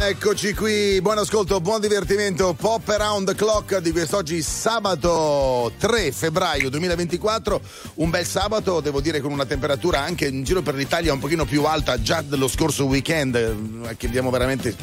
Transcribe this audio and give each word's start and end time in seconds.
Eccoci 0.00 0.52
qui, 0.52 1.00
buon 1.00 1.18
ascolto, 1.18 1.60
buon 1.60 1.80
divertimento. 1.80 2.54
Pop 2.54 2.88
around 2.88 3.28
the 3.28 3.34
clock 3.36 3.78
di 3.78 3.92
quest'oggi 3.92 4.42
sabato 4.42 5.70
3 5.78 6.10
febbraio 6.10 6.68
2024. 6.68 7.60
Un 7.94 8.10
bel 8.10 8.26
sabato, 8.26 8.80
devo 8.80 9.00
dire, 9.00 9.20
con 9.20 9.30
una 9.30 9.46
temperatura 9.46 10.00
anche 10.00 10.26
in 10.26 10.42
giro 10.42 10.62
per 10.62 10.74
l'Italia 10.74 11.12
un 11.12 11.20
pochino 11.20 11.44
più 11.44 11.62
alta 11.66 12.02
già 12.02 12.20
dello 12.20 12.48
scorso 12.48 12.86
weekend, 12.86 13.36
eh, 13.36 13.96
che 13.96 14.06
abbiamo 14.06 14.30
veramente 14.30 14.74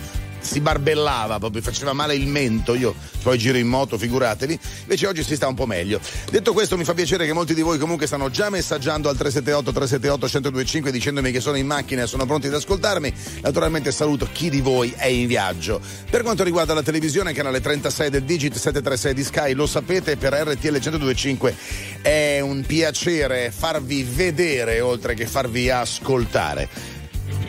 si 0.46 0.62
barbellava 0.62 1.40
proprio, 1.40 1.62
faceva 1.62 1.94
male 1.94 2.16
il 2.16 2.28
mento. 2.28 2.76
Io 2.76 2.94
poi 3.24 3.38
giro 3.38 3.58
in 3.58 3.68
moto, 3.68 3.98
figuratevi. 3.98 4.60
Invece 4.82 5.08
oggi 5.08 5.24
si 5.24 5.36
sta 5.36 5.48
un 5.48 5.56
po' 5.56 5.66
meglio. 5.66 6.00
Detto 6.30 6.54
questo, 6.54 6.78
mi 6.78 6.84
fa 6.84 6.94
piacere 6.94 7.26
che 7.26 7.34
molti 7.34 7.54
di 7.54 7.62
voi 7.62 7.78
comunque 7.80 8.06
stanno 8.08 8.30
già 8.30 8.50
messaggiando 8.50 9.10
al 9.10 9.18
378 9.18 9.72
378 9.72 10.28
1025 10.28 10.92
dicendomi 10.92 11.32
che 11.32 11.40
sono 11.40 11.58
in 11.58 11.66
macchina 11.66 12.04
e 12.04 12.08
sono 12.08 12.26
pronti 12.26 12.48
ad 12.48 12.54
ascoltarmi. 12.54 13.14
Naturalmente 13.42 13.92
saluto 13.92 14.30
chi 14.32 14.50
di 14.50 14.62
voi 14.62 14.94
è 14.96 15.08
in 15.08 15.28
viaggio. 15.28 15.82
Per 16.10 16.22
quanto 16.22 16.44
riguarda 16.44 16.74
la 16.74 16.84
televisione, 16.84 17.34
canale 17.34 17.60
36 17.60 18.10
del 18.10 18.24
Digit 18.24 18.54
736 18.54 19.14
di 19.14 19.24
Sky, 19.24 19.54
lo 19.54 19.66
sapete, 19.66 20.18
per 20.18 20.34
RTL 20.34 20.70
1025 20.70 21.56
è 22.02 22.40
un 22.40 22.64
piacere 22.66 23.52
farvi 23.52 24.04
vedere 24.04 24.80
oltre 24.82 25.16
che 25.16 25.26
farvi 25.26 25.70
ascoltare. 25.70 26.95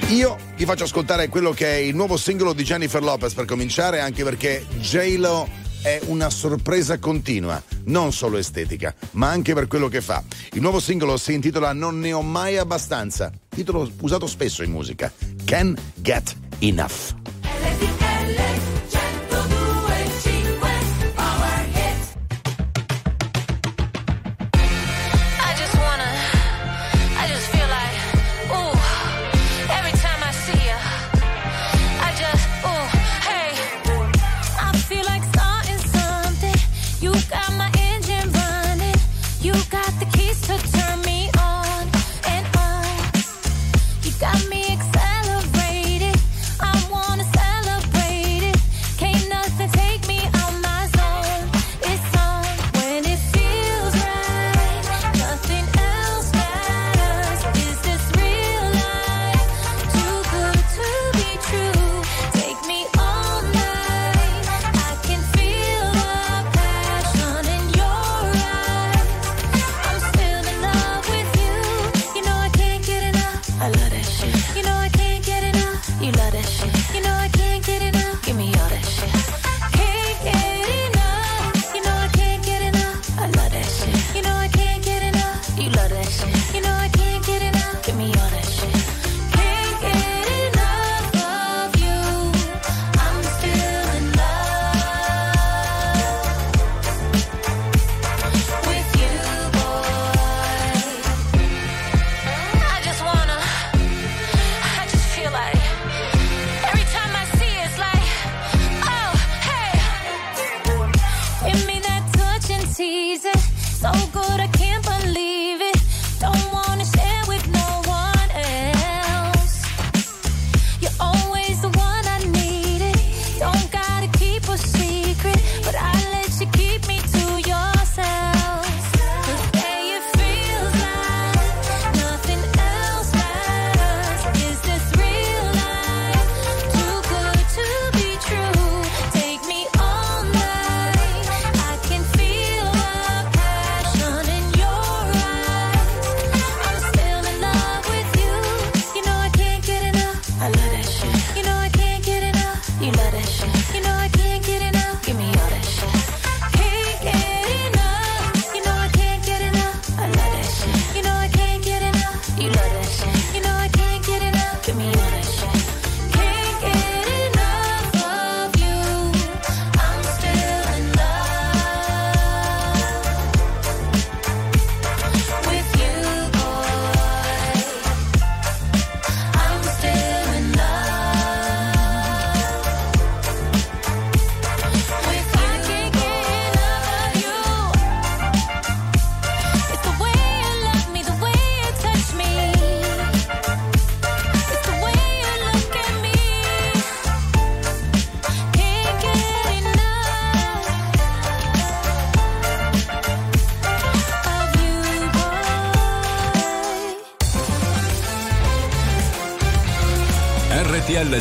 Io 0.09 0.37
vi 0.57 0.65
faccio 0.65 0.85
ascoltare 0.85 1.29
quello 1.29 1.51
che 1.51 1.67
è 1.67 1.77
il 1.77 1.95
nuovo 1.95 2.17
singolo 2.17 2.53
di 2.53 2.63
Jennifer 2.63 3.03
Lopez 3.03 3.35
per 3.35 3.45
cominciare, 3.45 4.01
anche 4.01 4.23
perché 4.23 4.65
J-Lo 4.79 5.49
è 5.83 6.01
una 6.07 6.31
sorpresa 6.31 6.99
continua, 6.99 7.63
non 7.85 8.13
solo 8.13 8.39
estetica, 8.39 8.95
ma 9.13 9.29
anche 9.29 9.55
per 9.55 9.67
quello 9.67 9.89
che 9.89 10.01
fa. 10.01 10.23
Il 10.53 10.61
nuovo 10.61 10.81
singolo 10.81 11.17
si 11.17 11.33
intitola 11.33 11.73
Non 11.73 11.99
ne 11.99 12.13
ho 12.13 12.23
mai 12.23 12.57
abbastanza, 12.57 13.31
titolo 13.49 13.91
usato 14.01 14.27
spesso 14.27 14.63
in 14.63 14.71
musica. 14.71 15.13
Can 15.45 15.77
Get 15.95 16.37
Enough. 16.59 17.36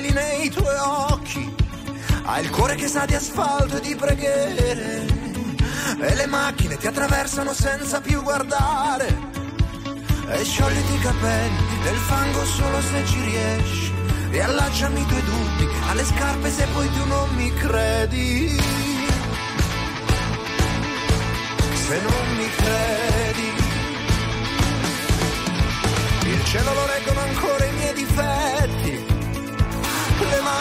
fanali 0.00 0.12
nei 0.12 0.48
tuoi 0.50 0.76
occhi. 0.76 1.54
Hai 2.24 2.42
il 2.44 2.50
cuore 2.50 2.74
che 2.74 2.88
sa 2.88 3.04
di 3.04 3.14
asfalto 3.14 3.76
e 3.76 3.80
di 3.80 3.94
preghiere, 3.94 5.06
e 6.00 6.14
le 6.14 6.26
macchine 6.26 6.76
ti 6.76 6.86
attraversano 6.86 7.52
senza 7.52 8.00
più 8.00 8.22
guardare. 8.22 9.28
e 10.32 10.44
sciogliti 10.44 10.94
i 10.94 10.98
capelli 11.00 11.78
nel 11.82 11.96
fango 11.96 12.44
solo 12.44 12.80
se 12.80 13.04
ci 13.04 13.20
riesci 13.20 13.92
e 14.30 14.40
allacciami 14.40 15.00
i 15.00 15.06
tuoi 15.06 15.24
dubbi 15.24 15.68
alle 15.88 16.04
scarpe 16.04 16.50
se 16.50 16.66
poi 16.72 16.88
tu 16.92 17.04
non 17.06 17.28
mi 17.34 17.52
credi. 17.54 18.56
Se 21.74 22.00
non 22.00 22.36
mi 22.36 22.48
credi. 22.56 23.48
Il 26.32 26.44
cielo 26.44 26.72
lo 26.72 26.86
reggono 26.86 27.20
ancora 27.20 27.64
i 27.64 27.72
miei 27.72 27.94
difetti. 27.94 29.19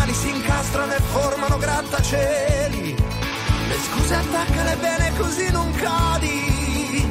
Mani 0.09 0.21
si 0.21 0.29
incastrano 0.29 0.93
e 0.93 0.99
formano 1.11 1.57
grattacieli. 1.57 2.95
Le 2.95 3.75
scuse 3.75 4.15
attaccale 4.15 4.75
bene 4.77 5.13
così 5.15 5.51
non 5.51 5.71
cadi. 5.75 7.07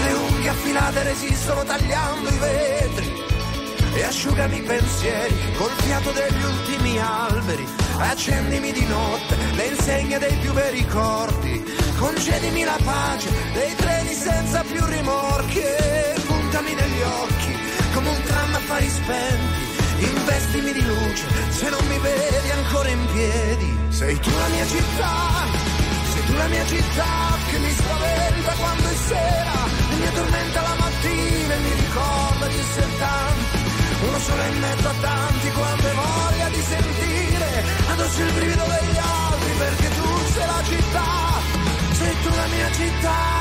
Le 0.00 0.12
unghie 0.12 0.48
affilate 0.48 1.02
resistono 1.02 1.62
tagliando 1.64 2.28
i 2.30 2.38
vetri 2.38 3.12
e 3.92 4.02
asciugami 4.04 4.56
i 4.56 4.62
pensieri 4.62 5.34
col 5.56 5.70
fiato 5.82 6.12
degli 6.12 6.42
ultimi 6.42 6.98
alberi. 6.98 7.66
Accendimi 7.98 8.72
di 8.72 8.86
notte 8.86 9.36
le 9.56 9.66
insegne 9.66 10.18
dei 10.18 10.36
più 10.36 10.52
bei 10.54 10.70
ricordi. 10.70 11.62
Concedimi 11.98 12.64
la 12.64 12.78
pace 12.82 13.28
dei 13.52 13.74
treni 13.74 14.14
senza 14.14 14.62
più 14.62 14.82
rimorchi 14.86 15.58
e 15.58 16.14
puntami 16.26 16.72
negli 16.72 17.02
occhi 17.02 17.58
come 17.92 18.08
un 18.08 18.22
tram 18.22 18.54
a 18.54 18.58
fari 18.60 18.88
spenti. 18.88 19.39
Investimi 20.52 20.72
di 20.72 20.84
luce 20.84 21.26
se 21.50 21.68
non 21.70 21.86
mi 21.86 21.98
vedi 22.00 22.50
ancora 22.50 22.88
in 22.88 23.06
piedi. 23.12 23.78
Sei 23.90 24.18
tu 24.18 24.30
la 24.30 24.48
mia 24.48 24.66
città, 24.66 25.46
sei 26.12 26.24
tu 26.26 26.32
la 26.34 26.48
mia 26.48 26.66
città 26.66 27.38
che 27.50 27.58
mi 27.58 27.70
spaventa 27.70 28.52
quando 28.58 28.88
è 28.88 28.94
sera 28.96 29.54
e 29.90 29.94
mi 29.94 30.06
addormenta 30.06 30.60
la 30.60 30.74
mattina 30.74 31.54
e 31.54 31.58
mi 31.60 31.72
ricorda 31.72 32.46
di 32.48 32.58
essere 32.58 32.98
tanti 32.98 33.58
uno 34.02 34.18
solo 34.18 34.42
in 34.42 34.58
mezzo 34.58 34.88
a 34.88 34.94
tanti 35.00 35.50
quando 35.52 35.86
hai 35.86 35.94
voglia 35.94 36.48
di 36.48 36.62
sentire 36.62 37.64
addosso 37.86 38.20
il 38.20 38.32
brivido 38.32 38.64
degli 38.64 38.98
altri 38.98 39.52
perché 39.56 39.88
tu 39.88 40.08
sei 40.34 40.46
la 40.46 40.62
città, 40.64 41.10
sei 41.92 42.14
tu 42.22 42.28
la 42.34 42.46
mia 42.46 42.72
città. 42.72 43.39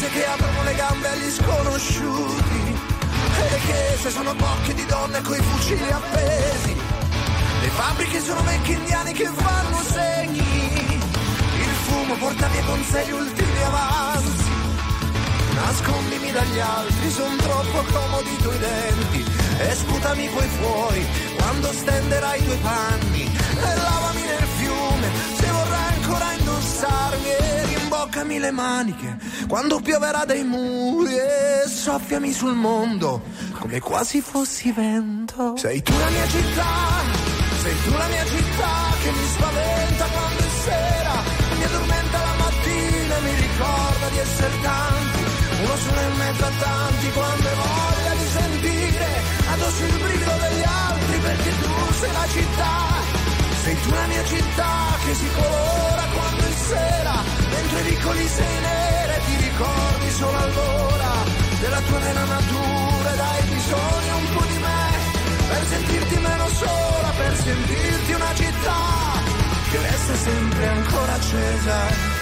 Case 0.00 0.12
che 0.12 0.24
aprono 0.24 0.62
le 0.62 0.74
gambe 0.76 1.08
agli 1.08 1.30
sconosciuti 1.30 2.74
e 3.38 3.50
le 3.50 3.58
chiese 3.66 4.10
sono 4.10 4.34
bocche 4.34 4.72
di 4.72 4.86
donne 4.86 5.20
coi 5.20 5.38
fucili 5.42 5.90
appesi. 5.90 6.74
Le 7.60 7.68
fabbriche 7.68 8.20
sono 8.22 8.42
vecchi 8.42 8.72
indiani 8.72 9.12
che 9.12 9.26
fanno 9.26 9.82
segni 9.82 10.98
fumo 11.84 12.14
porta 12.14 12.48
via 12.48 12.62
con 12.62 12.82
sé 12.82 13.04
gli 13.06 13.12
ultimi 13.12 13.62
avanzi. 13.62 14.50
Nascondimi 15.54 16.32
dagli 16.32 16.60
altri, 16.60 17.10
son 17.10 17.36
troppo 17.36 17.84
comodi 17.92 18.32
i 18.32 18.36
tuoi 18.38 18.58
denti. 18.58 19.24
E 19.58 19.74
sputami 19.74 20.28
poi 20.28 20.48
fuori 20.48 21.06
quando 21.36 21.72
stenderai 21.72 22.40
i 22.40 22.44
tuoi 22.44 22.58
panni. 22.58 23.24
E 23.24 23.76
lavami 23.76 24.22
nel 24.22 24.48
fiume 24.56 25.08
se 25.36 25.46
vorrai 25.46 25.94
ancora 25.94 26.32
indossarmi. 26.32 27.79
Rimboccami 28.00 28.38
le 28.38 28.50
maniche 28.50 29.18
quando 29.46 29.78
pioverà 29.80 30.24
dai 30.24 30.42
muri. 30.42 31.14
E 31.14 31.68
soffiami 31.68 32.32
sul 32.32 32.54
mondo 32.54 33.20
come 33.58 33.78
quasi 33.78 34.22
fossi 34.22 34.72
vento. 34.72 35.54
Sei 35.58 35.82
tu 35.82 35.92
la 35.92 36.08
mia 36.08 36.26
città, 36.28 36.72
sei 37.60 37.74
tu 37.84 37.90
la 37.90 38.06
mia 38.06 38.24
città 38.24 38.72
che 39.02 39.10
mi 39.10 39.26
spaventa 39.28 40.04
quando 40.06 40.38
è 40.38 40.48
sera 40.64 41.14
mi 41.58 41.64
addormenta 41.64 42.18
la 42.24 42.34
mattina 42.40 43.16
e 43.16 43.20
mi 43.20 43.34
ricorda 43.36 44.08
di 44.08 44.18
essere 44.18 44.54
tanti, 44.62 45.22
uno 45.60 45.76
solo 45.76 46.00
in 46.00 46.16
mezzo 46.16 46.44
a 46.44 46.52
tanti, 46.58 47.10
quando 47.12 47.48
hai 47.48 47.54
voglia 47.54 48.14
di 48.16 48.28
sentire 48.32 49.08
addosso 49.52 49.84
il 49.84 49.98
brivido 50.00 50.34
degli 50.40 50.64
altri, 50.64 51.18
perché 51.18 51.50
tu 51.60 51.92
sei 52.00 52.12
la 52.12 52.26
città, 52.32 53.19
sei 53.70 53.82
tu 53.82 53.90
la 53.90 54.06
mia 54.06 54.24
città 54.24 54.98
che 55.04 55.14
si 55.14 55.28
colora 55.30 56.04
quando 56.12 56.42
è 56.42 56.52
sera, 56.52 57.14
mentre 57.50 57.80
i 57.80 57.90
vicoli 57.94 58.26
sei 58.26 58.60
nera 58.60 59.14
e 59.14 59.20
ti 59.26 59.36
ricordi 59.44 60.10
solo 60.10 60.38
allora 60.38 61.10
della 61.60 61.80
tua 61.80 61.98
vera 61.98 62.24
natura, 62.24 63.10
dai 63.14 63.42
bisogno 63.44 64.16
un 64.16 64.28
po' 64.34 64.44
di 64.46 64.58
me, 64.58 64.84
per 65.48 65.66
sentirti 65.66 66.16
meno 66.18 66.48
sola, 66.48 67.10
per 67.16 67.36
sentirti 67.36 68.12
una 68.12 68.34
città 68.34 68.78
che 69.70 69.78
resta 69.78 70.14
sempre 70.16 70.66
ancora 70.66 71.12
accesa. 71.12 72.19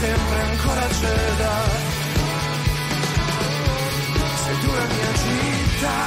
Sempre 0.00 0.40
ancora 0.42 0.80
accesa. 0.84 1.52
Sei 4.44 4.58
tu 4.60 4.70
la 4.78 4.86
mia 4.94 5.12
città, 5.22 5.98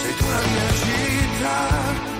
sei 0.00 0.14
tu 0.14 0.26
la 0.28 0.42
mia 0.50 0.68
città. 0.82 2.19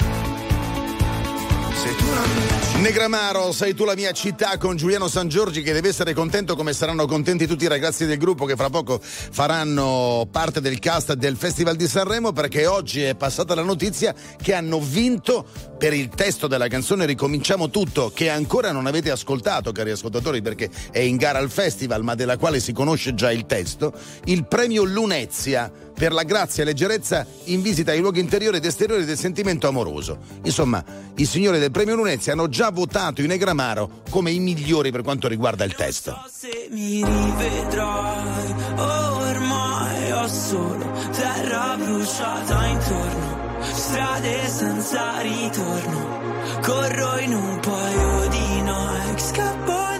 Negramaro, 2.81 3.53
sei 3.53 3.75
tu 3.75 3.85
la 3.85 3.95
mia 3.95 4.13
città 4.13 4.57
con 4.57 4.77
Giuliano 4.77 5.07
San 5.07 5.29
Giorgi 5.29 5.63
che 5.63 5.73
deve 5.73 5.89
essere 5.89 6.15
contento 6.15 6.57
come 6.57 6.73
saranno 6.73 7.07
contenti 7.07 7.47
tutti 7.47 7.65
i 7.65 7.69
ragazzi 7.69 8.07
del 8.07 8.17
gruppo 8.17 8.47
che 8.47 8.57
fra 8.57 8.71
poco 8.71 8.99
faranno 9.03 10.27
parte 10.31 10.61
del 10.61 10.79
cast 10.79 11.13
del 11.13 11.37
Festival 11.37 11.77
di 11.77 11.87
Sanremo 11.87 12.33
perché 12.33 12.67
oggi 12.67 13.03
è 13.03 13.15
passata 13.15 13.55
la 13.55 13.63
notizia 13.63 14.15
che 14.41 14.55
hanno 14.55 14.81
vinto 14.81 15.47
per 15.79 15.93
il 15.93 16.09
testo 16.09 16.47
della 16.47 16.69
canzone 16.69 17.05
Ricominciamo 17.05 17.69
tutto 17.69 18.11
che 18.15 18.31
ancora 18.31 18.73
non 18.73 18.87
avete 18.87 19.11
ascoltato 19.11 19.73
cari 19.73 19.91
ascoltatori 19.91 20.41
perché 20.43 20.71
è 20.91 21.01
in 21.01 21.17
gara 21.17 21.39
al 21.39 21.51
festival 21.51 22.03
ma 22.03 22.15
della 22.15 22.39
quale 22.39 22.61
si 22.61 22.73
conosce 22.73 23.15
già 23.15 23.31
il 23.31 23.47
testo, 23.47 23.93
il 24.25 24.47
premio 24.47 24.85
Lunezia 24.85 25.71
per 26.01 26.15
la 26.15 26.23
grazia 26.23 26.63
e 26.63 26.67
leggerezza 26.67 27.27
in 27.45 27.61
visita 27.61 27.91
ai 27.91 28.01
luoghi 28.01 28.21
interiori 28.21 28.57
ed 28.57 28.65
esteriori 28.65 29.05
del 29.05 29.19
sentimento 29.19 29.69
amoroso. 29.69 30.17
Insomma, 30.45 30.83
i 31.17 31.27
signori 31.27 31.59
del 31.59 31.71
premio 31.71 31.95
Lunezia 31.95 32.33
hanno 32.33 32.49
già 32.49 32.71
votato 32.71 33.21
i 33.21 33.27
Negramaro 33.27 34.01
come 34.09 34.31
i 34.31 34.39
migliori 34.39 34.91
per 34.93 35.03
quanto 35.03 35.29
riguarda 35.29 35.63
il 35.65 35.75
testo. 35.75 36.13
Non 36.13 36.23
so 36.25 36.31
se 36.33 36.69
mi 36.71 37.05
rivedrai, 37.05 38.55
ormai 38.79 40.13
ho 40.13 40.27
solo 40.27 40.91
terra 41.13 41.77
bruciata 41.77 42.67
intorno, 42.67 43.61
strade 43.75 44.49
senza 44.49 45.21
ritorno, 45.21 46.19
corro 46.63 47.19
in 47.19 47.35
un 47.35 47.61
paio 47.61 48.29
di 48.31 48.63
Nike, 48.63 49.23
scappo 49.23 50.00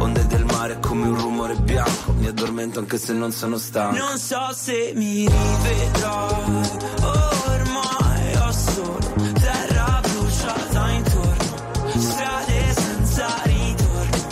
onde 0.00 0.26
del 0.26 0.44
mare 0.44 0.78
come 0.80 1.06
un 1.08 1.18
rumore 1.18 1.54
bianco. 1.56 2.12
Mi 2.12 2.26
addormento 2.26 2.78
anche 2.80 2.98
se 2.98 3.12
non 3.12 3.30
sono 3.32 3.56
stanco. 3.58 3.96
Non 3.96 4.18
so 4.18 4.48
se 4.52 4.92
mi 4.94 5.28
rivedrai, 5.28 6.68
ormai 7.02 8.34
ho 8.36 8.52
solo 8.52 8.98
terra 9.40 10.00
bruciata 10.02 10.90
intorno, 10.90 11.98
strade 11.98 12.74
senza 12.74 13.26
ritorno. 13.44 14.28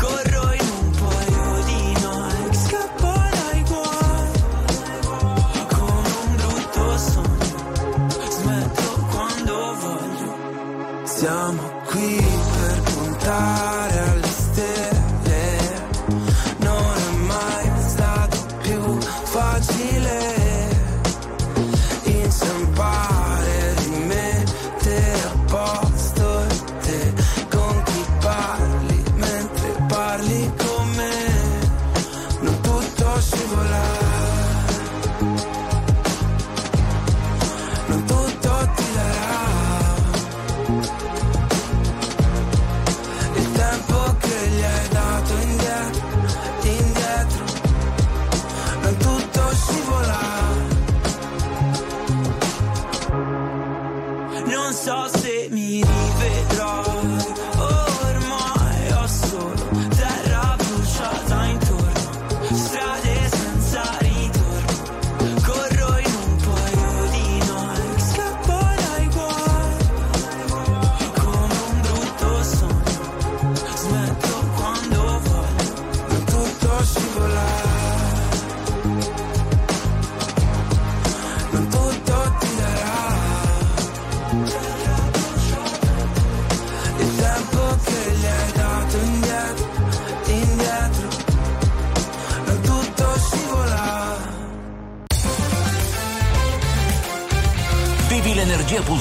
Corro 0.00 0.52
in 0.52 0.68
un 0.80 0.90
paio 0.90 1.64
di 1.64 1.82
Nike, 2.00 2.54
scappo 2.56 3.12
dai 3.36 3.62
guai, 3.68 4.30
come 5.68 6.10
un 6.22 6.36
brutto 6.36 6.98
sogno, 6.98 8.08
smetto 8.30 9.06
quando 9.10 9.54
voglio. 9.80 10.30
Siamo 11.04 11.59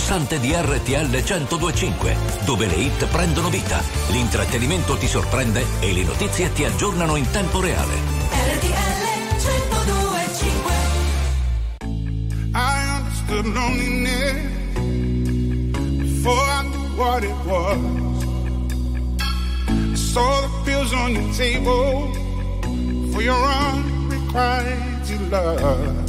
pulsante 0.10 0.40
di 0.40 0.52
RTL 0.52 1.08
1025, 1.08 2.16
dove 2.44 2.66
le 2.66 2.74
hit 2.74 3.06
prendono 3.06 3.48
vita, 3.50 3.80
l'intrattenimento 4.08 4.98
ti 4.98 5.08
sorprende 5.08 5.64
e 5.82 5.94
le 5.94 6.02
notizie 6.02 6.52
ti 6.52 6.66
aggiornano 6.66 7.16
in 7.16 7.30
tempo 7.30 7.60
reale. 7.60 7.94
RTL 8.32 9.06
1025 9.38 10.74
I 12.56 12.98
understood 12.98 13.46
loneliness 13.54 14.34
before 16.02 16.42
I 16.42 16.64
knew 16.64 16.96
what 16.98 17.24
it 17.24 17.36
was. 17.46 17.78
I 19.68 19.96
saw 19.96 20.42
the 20.42 20.50
pills 20.66 20.92
on 20.92 21.14
your 21.14 21.32
table 21.36 22.12
for 23.12 23.22
your 23.22 23.38
unrequited 23.46 25.30
love. 25.30 26.09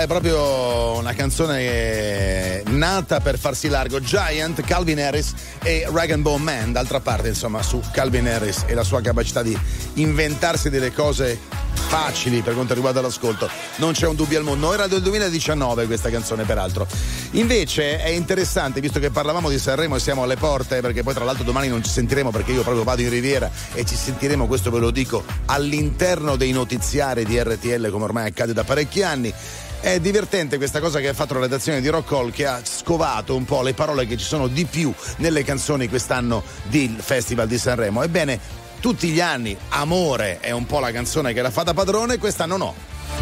È 0.00 0.06
proprio 0.06 0.96
una 0.96 1.12
canzone 1.12 2.62
nata 2.68 3.20
per 3.20 3.38
farsi 3.38 3.68
largo. 3.68 4.00
Giant, 4.00 4.62
Calvin 4.62 4.98
Harris 4.98 5.34
e 5.62 5.86
Rag 5.92 6.12
and 6.12 6.22
Bone 6.22 6.42
Man. 6.42 6.72
D'altra 6.72 7.00
parte, 7.00 7.28
insomma, 7.28 7.62
su 7.62 7.82
Calvin 7.92 8.26
Harris 8.26 8.64
e 8.66 8.72
la 8.72 8.82
sua 8.82 9.02
capacità 9.02 9.42
di 9.42 9.54
inventarsi 9.94 10.70
delle 10.70 10.94
cose 10.94 11.38
facili 11.74 12.40
per 12.40 12.54
quanto 12.54 12.72
riguarda 12.72 13.02
l'ascolto. 13.02 13.50
Non 13.76 13.92
c'è 13.92 14.06
un 14.06 14.16
dubbio 14.16 14.38
al 14.38 14.44
mondo. 14.44 14.72
Era 14.72 14.86
del 14.86 15.02
2019 15.02 15.84
questa 15.84 16.08
canzone, 16.08 16.44
peraltro. 16.44 16.86
Invece 17.32 17.98
è 17.98 18.08
interessante, 18.08 18.80
visto 18.80 19.00
che 19.00 19.10
parlavamo 19.10 19.50
di 19.50 19.58
Sanremo 19.58 19.96
e 19.96 20.00
siamo 20.00 20.22
alle 20.22 20.36
porte, 20.36 20.80
perché 20.80 21.02
poi 21.02 21.12
tra 21.12 21.24
l'altro 21.24 21.44
domani 21.44 21.68
non 21.68 21.84
ci 21.84 21.90
sentiremo 21.90 22.30
perché 22.30 22.52
io 22.52 22.62
proprio 22.62 22.84
vado 22.84 23.02
in 23.02 23.10
Riviera 23.10 23.50
e 23.74 23.84
ci 23.84 23.96
sentiremo, 23.96 24.46
questo 24.46 24.70
ve 24.70 24.78
lo 24.78 24.90
dico, 24.90 25.22
all'interno 25.44 26.36
dei 26.36 26.52
notiziari 26.52 27.26
di 27.26 27.38
RTL 27.38 27.90
come 27.90 28.04
ormai 28.04 28.28
accade 28.28 28.54
da 28.54 28.64
parecchi 28.64 29.02
anni. 29.02 29.34
È 29.80 29.98
divertente 29.98 30.58
questa 30.58 30.78
cosa 30.78 31.00
che 31.00 31.08
ha 31.08 31.14
fatto 31.14 31.32
la 31.32 31.40
redazione 31.40 31.80
di 31.80 31.88
Rock 31.88 32.12
Hall 32.12 32.30
che 32.30 32.44
ha 32.44 32.60
scovato 32.62 33.34
un 33.34 33.46
po' 33.46 33.62
le 33.62 33.72
parole 33.72 34.06
che 34.06 34.18
ci 34.18 34.26
sono 34.26 34.46
di 34.46 34.66
più 34.66 34.92
nelle 35.16 35.42
canzoni 35.42 35.88
quest'anno 35.88 36.42
del 36.64 36.96
Festival 36.98 37.48
di 37.48 37.56
Sanremo. 37.56 38.02
Ebbene, 38.02 38.38
tutti 38.78 39.08
gli 39.08 39.22
anni 39.22 39.56
Amore 39.70 40.38
è 40.40 40.50
un 40.50 40.66
po' 40.66 40.80
la 40.80 40.92
canzone 40.92 41.32
che 41.32 41.40
l'ha 41.40 41.50
fatta 41.50 41.72
padrone, 41.72 42.18
quest'anno 42.18 42.58
no. 42.58 42.74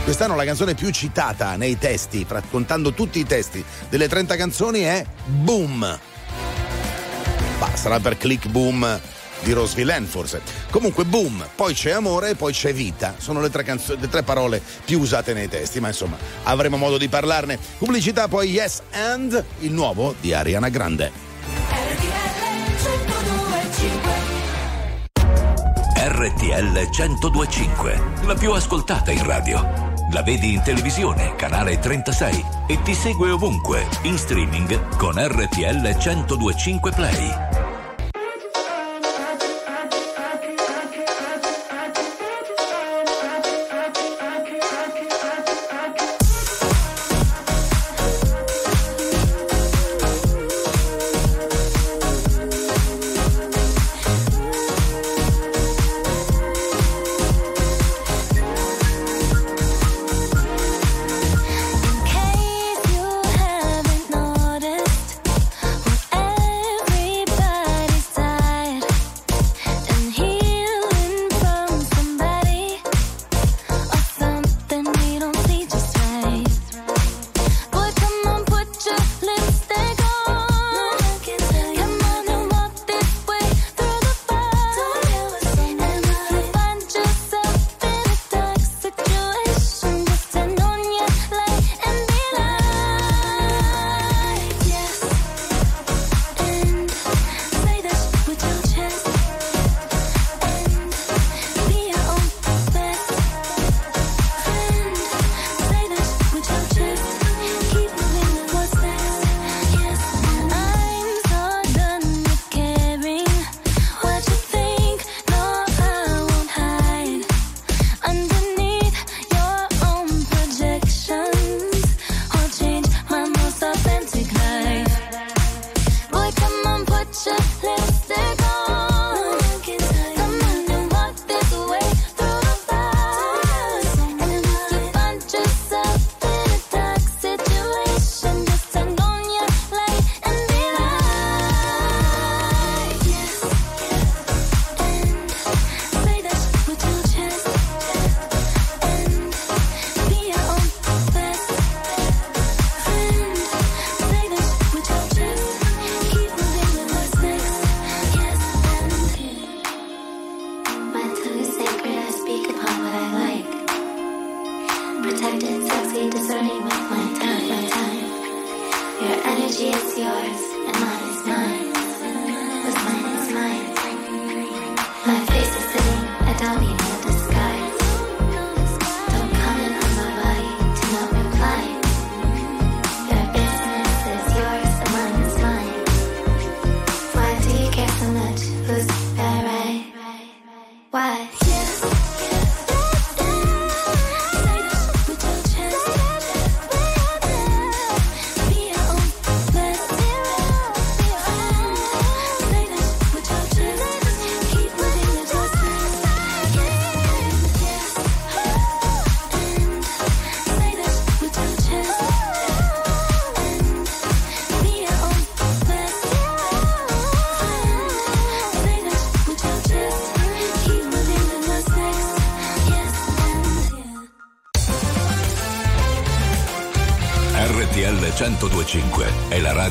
Quest'anno 0.03 0.35
la 0.35 0.45
canzone 0.45 0.75
più 0.75 0.91
citata 0.91 1.55
nei 1.55 1.79
testi, 1.79 2.27
contando 2.51 2.93
tutti 2.93 3.21
i 3.21 3.25
testi 3.25 3.65
delle 3.89 4.09
30 4.09 4.35
canzoni, 4.35 4.81
è 4.81 5.07
Boom. 5.27 5.99
Bah, 7.61 7.77
sarà 7.77 8.01
per 8.01 8.17
Click 8.17 8.49
Boom 8.49 9.01
di 9.41 9.53
Rose 9.53 9.75
Villain 9.75 10.07
forse. 10.07 10.41
Comunque 10.71 11.05
Boom, 11.05 11.47
poi 11.55 11.75
c'è 11.75 11.91
Amore 11.91 12.31
e 12.31 12.35
poi 12.35 12.53
c'è 12.53 12.73
Vita. 12.73 13.15
Sono 13.19 13.41
le 13.41 13.51
tre, 13.51 13.63
canzo- 13.63 13.97
le 13.99 14.09
tre 14.09 14.23
parole 14.23 14.63
più 14.85 15.01
usate 15.01 15.33
nei 15.33 15.49
testi, 15.49 15.81
ma 15.81 15.89
insomma 15.89 16.17
avremo 16.45 16.77
modo 16.77 16.99
di 16.99 17.09
parlarne. 17.09 17.59
Pubblicità 17.79 18.29
poi 18.29 18.51
Yes 18.51 18.83
and 18.93 19.45
il 19.61 19.73
nuovo 19.73 20.15
di 20.21 20.33
Ariana 20.33 20.69
Grande. 20.69 21.27
RTL 26.01 26.89
1025, 26.91 28.03
la 28.25 28.35
più 28.35 28.53
ascoltata 28.53 29.13
in 29.13 29.25
radio. 29.25 29.97
La 30.11 30.23
vedi 30.23 30.55
in 30.55 30.63
televisione, 30.63 31.35
canale 31.37 31.79
36 31.79 32.45
e 32.67 32.83
ti 32.83 32.95
segue 32.95 33.31
ovunque, 33.31 33.87
in 34.03 34.17
streaming 34.17 34.97
con 34.97 35.15
RTL 35.15 35.97
1025 35.97 36.93
Play. 36.93 37.58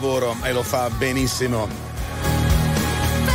lavoro 0.00 0.34
e 0.44 0.52
lo 0.52 0.62
fa 0.62 0.88
benissimo. 0.88 1.68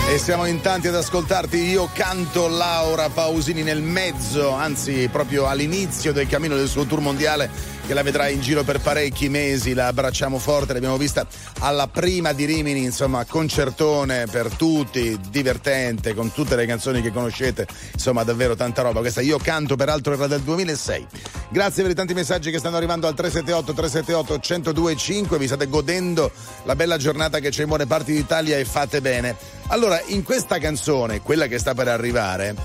E 0.10 0.18
siamo 0.18 0.46
in 0.46 0.62
tanti 0.62 0.88
ad 0.88 0.96
ascoltarti. 0.96 1.58
Io 1.58 1.88
canto 1.94 2.48
Laura 2.48 3.10
Pausini 3.10 3.62
nel 3.62 3.84
mezzo, 3.84 4.50
anzi 4.50 5.08
proprio 5.12 5.46
all'inizio 5.46 6.12
del 6.12 6.28
cammino 6.28 6.56
del 6.56 6.68
suo 6.68 6.86
tour 6.86 7.02
mondiale 7.02 7.50
che 7.86 7.94
la 7.94 8.02
vedrà 8.02 8.28
in 8.30 8.42
giro 8.42 8.64
per 8.64 8.80
parecchi 8.80 9.30
mesi. 9.30 9.74
La 9.74 9.88
abbracciamo 9.88 10.40
forte, 10.40 10.74
l'abbiamo 10.74 10.98
vista 10.98 11.28
alla 11.60 11.88
prima 11.88 12.34
di 12.34 12.46
Rimini, 12.46 12.84
insomma, 12.84 13.26
concertone 13.26 14.26
per 14.26 14.50
tutti, 14.56 15.20
divertente, 15.30 16.16
con 16.16 16.32
tutte 16.34 16.56
le 16.56 16.66
canzoni 16.66 17.02
che 17.02 17.12
conoscete. 17.12 17.68
Insomma, 17.94 18.24
davvero 18.24 18.56
tanta 18.56 18.82
roba. 18.82 19.02
Questa 19.02 19.22
Io 19.22 19.38
canto, 19.38 19.76
peraltro 19.76 20.14
era 20.14 20.26
del 20.28 20.42
2006. 20.42 21.08
Grazie 21.50 21.84
per 21.84 21.92
i 21.92 21.96
tanti 21.96 22.14
messaggi 22.14 22.50
che 22.50 22.58
stanno 22.58 22.76
arrivando 22.76 23.08
al 23.08 23.14
378 23.14 23.74
378 23.74 24.56
1025. 24.60 25.38
Vi 25.38 25.48
state 25.48 25.68
godendo 25.68 26.32
la 26.64 26.76
bella 26.76 26.98
giornata 26.98 27.40
che 27.40 27.50
c'è 27.50 27.62
in 27.62 27.68
buone 27.68 27.86
parti 27.86 28.14
d'Italia 28.14 28.58
e 28.58 28.66
fate 28.66 29.00
bene. 29.00 29.36
Allora, 29.68 30.02
in 30.08 30.24
questa 30.24 30.58
canzone, 30.58 31.22
quella 31.22 31.48
che 31.48 31.60
sta 31.60 31.74
per 31.74 31.88
arrivare, 31.88 32.56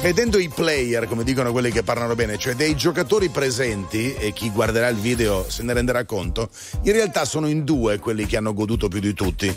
vedendo 0.00 0.38
i 0.38 0.48
player, 0.48 1.06
come 1.06 1.24
dicono 1.24 1.52
quelli 1.52 1.70
che 1.70 1.82
parlano 1.82 2.14
bene, 2.14 2.38
cioè 2.38 2.54
dei 2.54 2.74
giocatori 2.74 3.28
presenti, 3.28 4.14
e 4.14 4.32
chi 4.32 4.50
guarderà 4.50 4.88
il 4.88 4.96
video 4.96 5.44
se 5.48 5.62
ne 5.62 5.74
renderà 5.74 6.04
conto, 6.04 6.48
in 6.82 6.92
realtà 6.92 7.24
sono 7.26 7.48
in 7.48 7.64
due 7.64 7.98
quelli 7.98 8.26
che 8.26 8.38
hanno 8.38 8.54
goduto 8.54 8.88
più 8.88 9.00
di 9.00 9.12
tutti. 9.12 9.54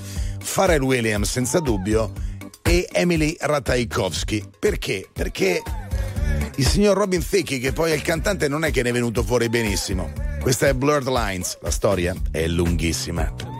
Pharrell 0.53 0.81
Williams, 0.81 1.31
senza 1.31 1.59
dubbio, 1.59 2.11
e 2.61 2.87
Emily 2.91 3.35
Ratajkowski. 3.39 4.43
Perché? 4.59 5.07
Perché 5.11 5.61
il 6.55 6.67
signor 6.67 6.97
Robin 6.97 7.25
Thicke, 7.25 7.59
che 7.59 7.71
poi 7.71 7.91
è 7.91 7.95
il 7.95 8.01
cantante, 8.01 8.47
non 8.47 8.63
è 8.63 8.71
che 8.71 8.83
ne 8.83 8.89
è 8.89 8.93
venuto 8.93 9.23
fuori 9.23 9.49
benissimo. 9.49 10.11
Questa 10.41 10.67
è 10.67 10.73
Blurred 10.73 11.07
Lines, 11.07 11.57
la 11.61 11.71
storia 11.71 12.15
è 12.31 12.47
lunghissima. 12.47 13.58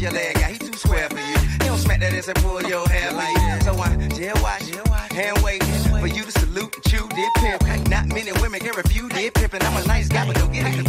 your 0.00 0.12
leg 0.12 0.36
out. 0.38 0.50
He 0.50 0.58
too 0.58 0.72
square 0.74 1.08
for 1.08 1.18
you. 1.18 1.38
He 1.38 1.58
don't 1.58 1.78
smack 1.78 2.00
that 2.00 2.14
ass 2.14 2.28
and 2.28 2.36
pull 2.38 2.62
your 2.62 2.88
hair 2.88 3.12
like 3.12 3.34
that. 3.34 3.62
So 3.64 3.72
I 3.74 3.96
jail 4.08 4.34
watch, 4.42 4.62
hand 5.12 5.38
wait 5.42 5.62
for 6.00 6.06
you 6.06 6.24
to 6.24 6.32
salute 6.32 6.74
and 6.74 6.84
chew, 6.84 7.08
did 7.08 7.32
pimp. 7.36 7.88
Not 7.88 8.06
many 8.06 8.32
women 8.40 8.60
can 8.60 8.74
refute, 8.76 9.12
did 9.12 9.34
pimpin'. 9.34 9.62
I'm 9.64 9.82
a 9.82 9.86
nice 9.86 10.08
guy, 10.08 10.26
but 10.26 10.36
don't 10.36 10.52
get 10.52 10.66
it. 10.66 10.87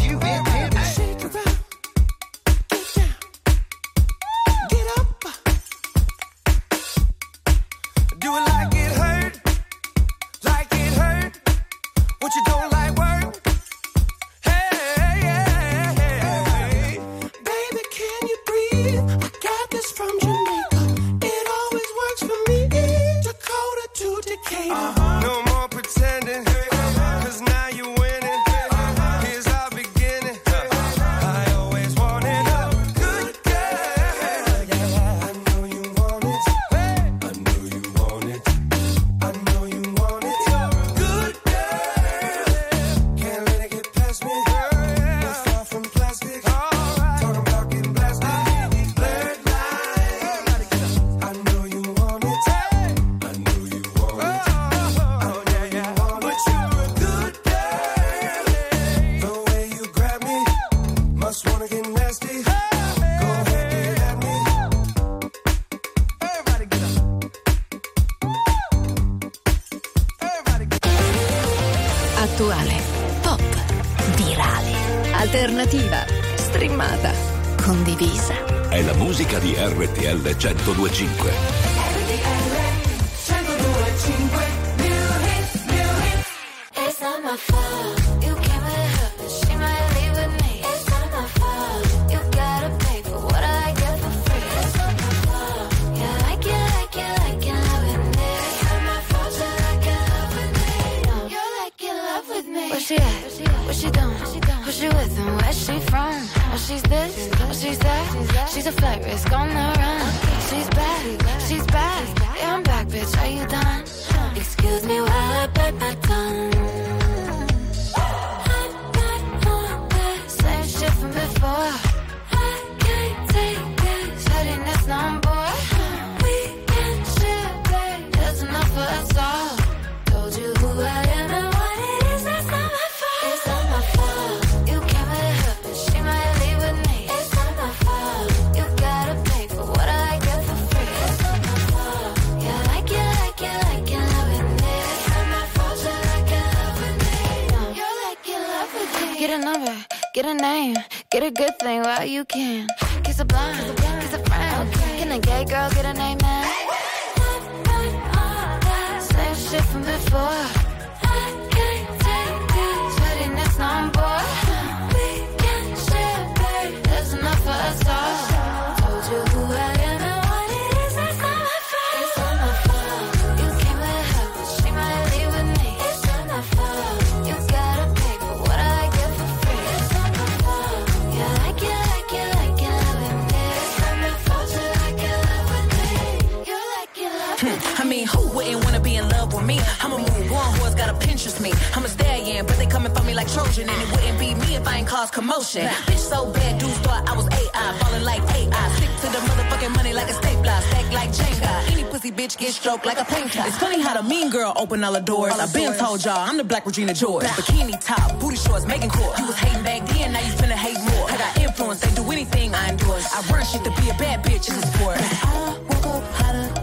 Get 202.50 202.56
stroked 202.56 202.86
like 202.86 203.00
a 203.00 203.06
painter. 203.06 203.44
It's 203.46 203.58
funny 203.58 203.80
how 203.80 203.94
the 203.94 204.04
mean 204.04 204.30
girl 204.30 204.54
open 204.56 204.84
all 204.84 204.94
the 204.94 205.00
doors. 205.00 205.34
I 205.34 205.46
been 205.54 205.74
told 205.78 206.04
y'all 206.04 206.18
I'm 206.18 206.38
the 206.38 206.44
black 206.44 206.66
Regina 206.66 206.94
George. 206.94 207.26
Bikini 207.26 207.78
top, 207.80 208.20
booty 208.20 208.38
shorts, 208.38 208.66
making 208.66 208.90
court. 208.90 209.18
You 209.20 209.28
was 209.28 209.36
hating 209.36 209.64
back 209.64 209.88
then, 209.88 210.14
now 210.14 210.20
you 210.20 210.32
finna 210.34 210.58
hate 210.66 210.80
more. 210.92 211.10
I 211.12 211.18
got 211.18 211.38
influence, 211.38 211.80
they 211.82 211.94
do 211.94 212.12
anything 212.12 212.56
I 212.56 212.70
endorse. 212.70 213.06
I 213.14 213.22
run 213.32 213.46
shit 213.46 213.64
to 213.66 213.72
be 213.82 213.90
a 213.90 213.94
bad 213.94 214.24
bitch 214.24 214.50
in 214.50 214.60
the 214.60 214.66
sport. 214.68 214.98
I 214.98 215.58
woke 215.70 215.86
up 215.86 216.04
hotter 216.14 216.59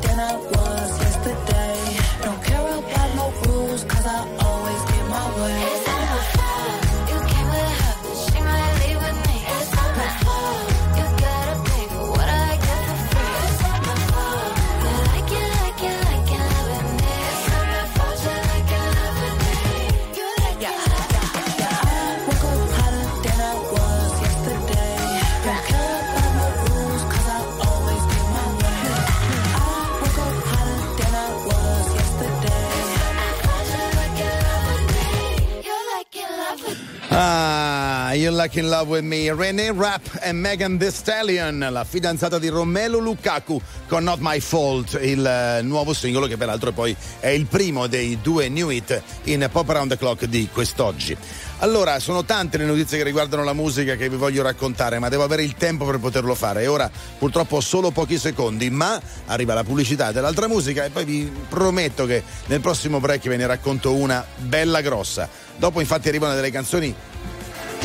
Like 38.36 38.58
in 38.58 38.68
Love 38.68 38.90
with 38.90 39.02
Me, 39.02 39.32
René 39.32 39.72
Rapp 39.74 40.04
e 40.20 40.30
Megan 40.32 40.76
Thee 40.76 40.90
Stallion, 40.90 41.66
la 41.70 41.84
fidanzata 41.84 42.38
di 42.38 42.48
Romelu 42.48 42.98
Lukaku 42.98 43.58
con 43.88 44.04
Not 44.04 44.18
My 44.20 44.40
Fault, 44.40 44.98
il 45.00 45.24
eh, 45.24 45.62
nuovo 45.62 45.94
singolo 45.94 46.26
che 46.26 46.36
peraltro 46.36 46.70
poi 46.72 46.94
è 47.18 47.28
il 47.28 47.46
primo 47.46 47.86
dei 47.86 48.18
due 48.20 48.50
new 48.50 48.68
hit 48.68 49.02
in 49.24 49.48
Pop 49.50 49.70
Around 49.70 49.92
the 49.92 49.96
Clock 49.96 50.26
di 50.26 50.50
quest'oggi. 50.52 51.16
Allora, 51.60 51.98
sono 51.98 52.26
tante 52.26 52.58
le 52.58 52.66
notizie 52.66 52.98
che 52.98 53.04
riguardano 53.04 53.42
la 53.42 53.54
musica 53.54 53.96
che 53.96 54.10
vi 54.10 54.16
voglio 54.16 54.42
raccontare, 54.42 54.98
ma 54.98 55.08
devo 55.08 55.22
avere 55.22 55.42
il 55.42 55.54
tempo 55.54 55.86
per 55.86 55.98
poterlo 55.98 56.34
fare 56.34 56.62
e 56.62 56.66
ora 56.66 56.90
purtroppo 57.18 57.62
solo 57.62 57.90
pochi 57.90 58.18
secondi, 58.18 58.68
ma 58.68 59.00
arriva 59.26 59.54
la 59.54 59.64
pubblicità 59.64 60.12
dell'altra 60.12 60.46
musica 60.46 60.84
e 60.84 60.90
poi 60.90 61.06
vi 61.06 61.32
prometto 61.48 62.04
che 62.04 62.22
nel 62.46 62.60
prossimo 62.60 63.00
break 63.00 63.28
ve 63.28 63.38
ne 63.38 63.46
racconto 63.46 63.94
una 63.94 64.22
bella 64.36 64.82
grossa. 64.82 65.26
Dopo 65.56 65.80
infatti 65.80 66.08
arrivano 66.08 66.34
delle 66.34 66.50
canzoni 66.50 66.94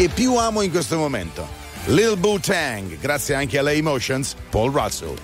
che 0.01 0.09
più 0.09 0.35
amo 0.35 0.63
in 0.63 0.71
questo 0.71 0.97
momento. 0.97 1.47
Lil 1.85 2.17
Boo 2.17 2.39
Tang, 2.39 2.97
grazie 2.97 3.35
anche 3.35 3.59
alle 3.59 3.73
Emotions, 3.73 4.35
Paul 4.49 4.71
Russell. 4.71 5.15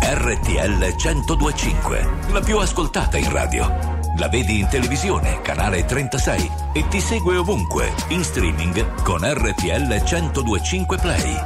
RTL 0.00 0.94
1025, 0.96 2.08
la 2.30 2.40
più 2.40 2.56
ascoltata 2.56 3.18
in 3.18 3.30
radio. 3.30 3.66
La 4.18 4.28
vedi 4.28 4.60
in 4.60 4.68
televisione, 4.68 5.42
canale 5.42 5.84
36 5.84 6.50
e 6.72 6.88
ti 6.88 7.00
segue 7.02 7.36
ovunque, 7.36 7.92
in 8.08 8.24
streaming 8.24 9.02
con 9.02 9.20
RTL 9.20 10.02
1025 10.02 10.96
Play. 10.96 11.36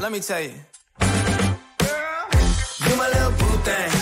Let 0.00 0.10
me 0.10 0.18
tell 0.18 0.42
you. 0.42 0.50
You 2.88 2.96
my 2.96 3.06
little 3.06 3.30
boo 3.38 3.62
thing. 3.62 4.01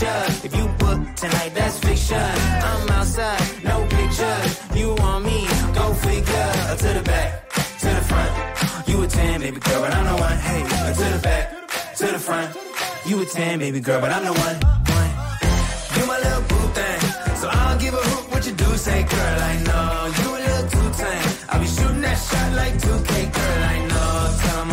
Ya? 0.00 0.24
If 0.46 0.56
you 0.56 0.66
book 0.78 0.98
tonight, 1.16 1.52
that's 1.54 1.78
fiction. 1.78 2.16
I'm 2.18 2.88
outside, 2.90 3.42
no 3.64 3.76
pictures. 3.86 4.50
You 4.74 4.94
want 4.94 5.24
me? 5.24 5.46
Go 5.74 5.92
figure. 5.94 6.50
Uh, 6.70 6.76
To 6.76 6.88
the 6.98 7.02
back, 7.02 7.28
to 7.82 7.86
the 7.98 8.04
front. 8.10 8.32
You 8.88 9.02
a 9.02 9.06
10, 9.06 9.40
baby 9.40 9.60
girl, 9.60 9.80
but 9.82 9.92
I'm 9.94 10.04
the 10.06 10.16
one. 10.28 10.38
Hey, 10.48 10.62
to 10.94 11.04
the 11.16 11.20
back, 11.22 11.44
to 11.98 12.06
the 12.06 12.18
front. 12.18 12.56
You 13.06 13.20
a 13.22 13.26
10, 13.26 13.58
baby 13.58 13.80
girl, 13.80 14.00
but 14.00 14.10
I'm 14.10 14.24
the 14.24 14.32
one. 14.32 14.56
one. 14.96 15.10
You 15.96 16.06
my 16.06 16.18
little 16.24 16.42
boo 16.50 16.66
thing. 16.78 17.00
So 17.36 17.48
I 17.48 17.68
don't 17.68 17.80
give 17.80 17.94
a 17.94 18.02
hoot 18.08 18.30
what 18.32 18.46
you 18.46 18.52
do, 18.52 18.70
say, 18.76 19.02
girl, 19.02 19.38
I 19.52 19.54
know. 19.68 19.86
You 20.18 20.28
a 20.36 20.40
little 20.46 20.68
too 20.74 20.88
tame. 21.00 21.28
I'll 21.50 21.60
be 21.60 21.66
shooting 21.66 22.00
that 22.00 22.16
shot 22.28 22.48
like 22.60 22.74
2K, 22.84 23.12
girl, 23.36 23.62
I 23.74 23.76
know. 23.90 24.10
Tell 24.42 24.60
'em 24.62 24.72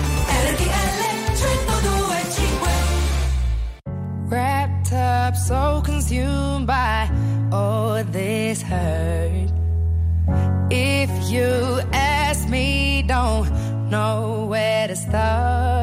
So 5.51 5.81
consumed 5.83 6.65
by 6.65 7.11
all 7.51 8.01
this 8.05 8.61
hurt. 8.61 9.49
If 10.69 11.09
you 11.29 11.81
ask 11.91 12.47
me, 12.47 13.03
don't 13.05 13.49
know 13.89 14.45
where 14.49 14.87
to 14.87 14.95
start. 14.95 15.80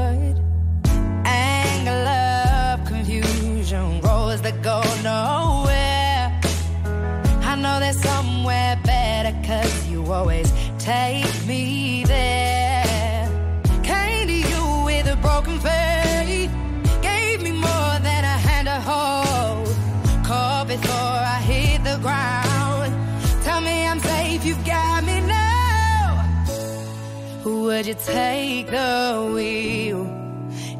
Would 27.78 27.86
you 27.86 27.94
take 27.94 28.66
the 28.66 29.30
wheel 29.32 30.02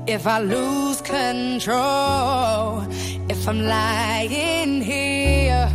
if 0.09 0.27
I 0.27 0.41
lose 0.41 1.01
control? 1.01 2.83
If 3.31 3.49
I'm 3.49 3.61
lying 3.61 4.83
here, 4.83 5.71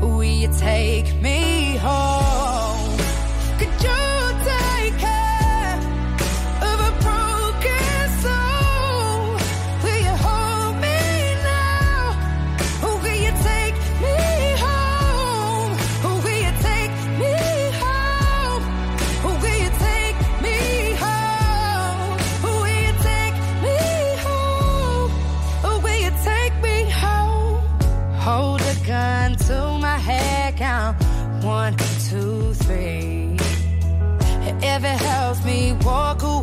will 0.00 0.24
you 0.24 0.52
take 0.58 1.14
me 1.22 1.76
home? 1.76 2.23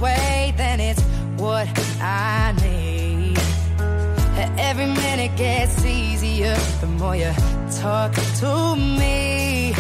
Away, 0.02 0.54
then 0.58 0.80
it's 0.80 1.02
what 1.38 1.68
I 2.02 2.54
need. 2.64 3.38
Every 4.58 4.88
minute 4.88 5.38
gets 5.38 5.86
easier 5.86 6.56
the 6.82 6.88
more 6.88 7.16
you 7.16 7.32
talk 7.82 8.14
to 8.42 8.76
me. 8.76 9.76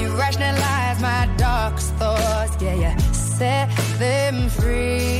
You 0.00 0.08
rationalize 0.16 1.00
my 1.00 1.28
darkest 1.36 1.94
thoughts, 1.94 2.60
yeah, 2.60 2.74
you 2.74 3.00
set 3.12 3.70
them 3.98 4.48
free. 4.48 5.11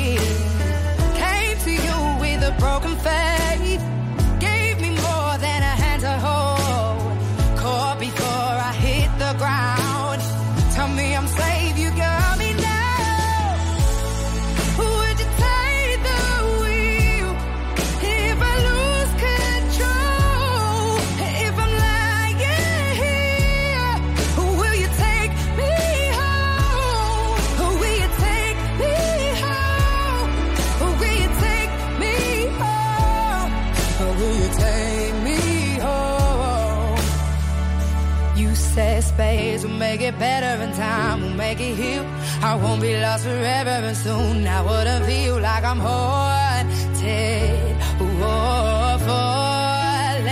Make 39.92 40.08
it 40.08 40.18
better 40.18 40.62
and 40.64 40.74
time 40.74 41.20
will 41.20 41.36
make 41.44 41.60
it 41.60 41.74
heal. 41.74 42.04
I 42.42 42.54
won't 42.54 42.80
be 42.80 42.98
lost 42.98 43.24
forever 43.24 43.76
and 43.88 43.96
soon 43.96 44.46
I 44.46 44.62
wouldn't 44.68 45.04
feel 45.04 45.38
like 45.38 45.64
I'm 45.64 45.80
haunted 45.88 47.76
or 48.00 48.98
falling. 49.06 50.30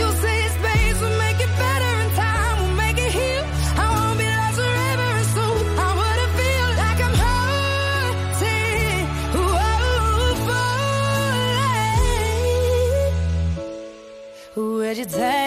You 0.00 0.08
say 0.22 0.38
space 0.56 0.98
will 1.02 1.18
make 1.24 1.38
it 1.46 1.52
better 1.64 1.92
and 2.02 2.12
time 2.24 2.56
will 2.62 2.76
make 2.84 2.98
it 3.06 3.12
heal. 3.18 3.44
I 3.84 3.86
won't 3.96 4.16
be 4.22 4.28
lost 4.40 4.56
forever 4.62 5.08
and 5.18 5.28
soon 5.36 5.62
I 5.86 5.90
wouldn't 6.00 6.32
feel 6.40 6.68
like 6.82 7.00
I'm 7.06 7.16
haunted 7.24 9.04
or 9.44 9.60
falling. 10.46 11.58
Would 14.78 14.96
you 14.96 15.08
take 15.20 15.37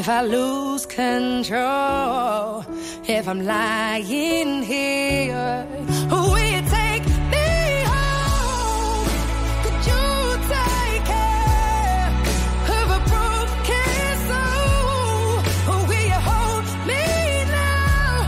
if 0.00 0.08
I 0.08 0.22
lose 0.22 0.86
control? 0.86 2.64
If 3.04 3.28
I'm 3.28 3.44
lying 3.44 4.62
here, 4.62 5.66
will 6.08 6.38
you 6.38 6.62
take 6.62 7.04
me 7.28 7.84
home? 7.84 9.08
Could 9.62 9.86
you 9.90 10.38
take 10.48 11.04
care 11.04 12.08
of 12.80 12.90
a 12.96 13.00
broken 13.12 14.16
soul? 14.30 15.84
Will 15.86 16.06
you 16.12 16.20
hold 16.30 16.64
me 16.86 17.04
now? 17.44 18.24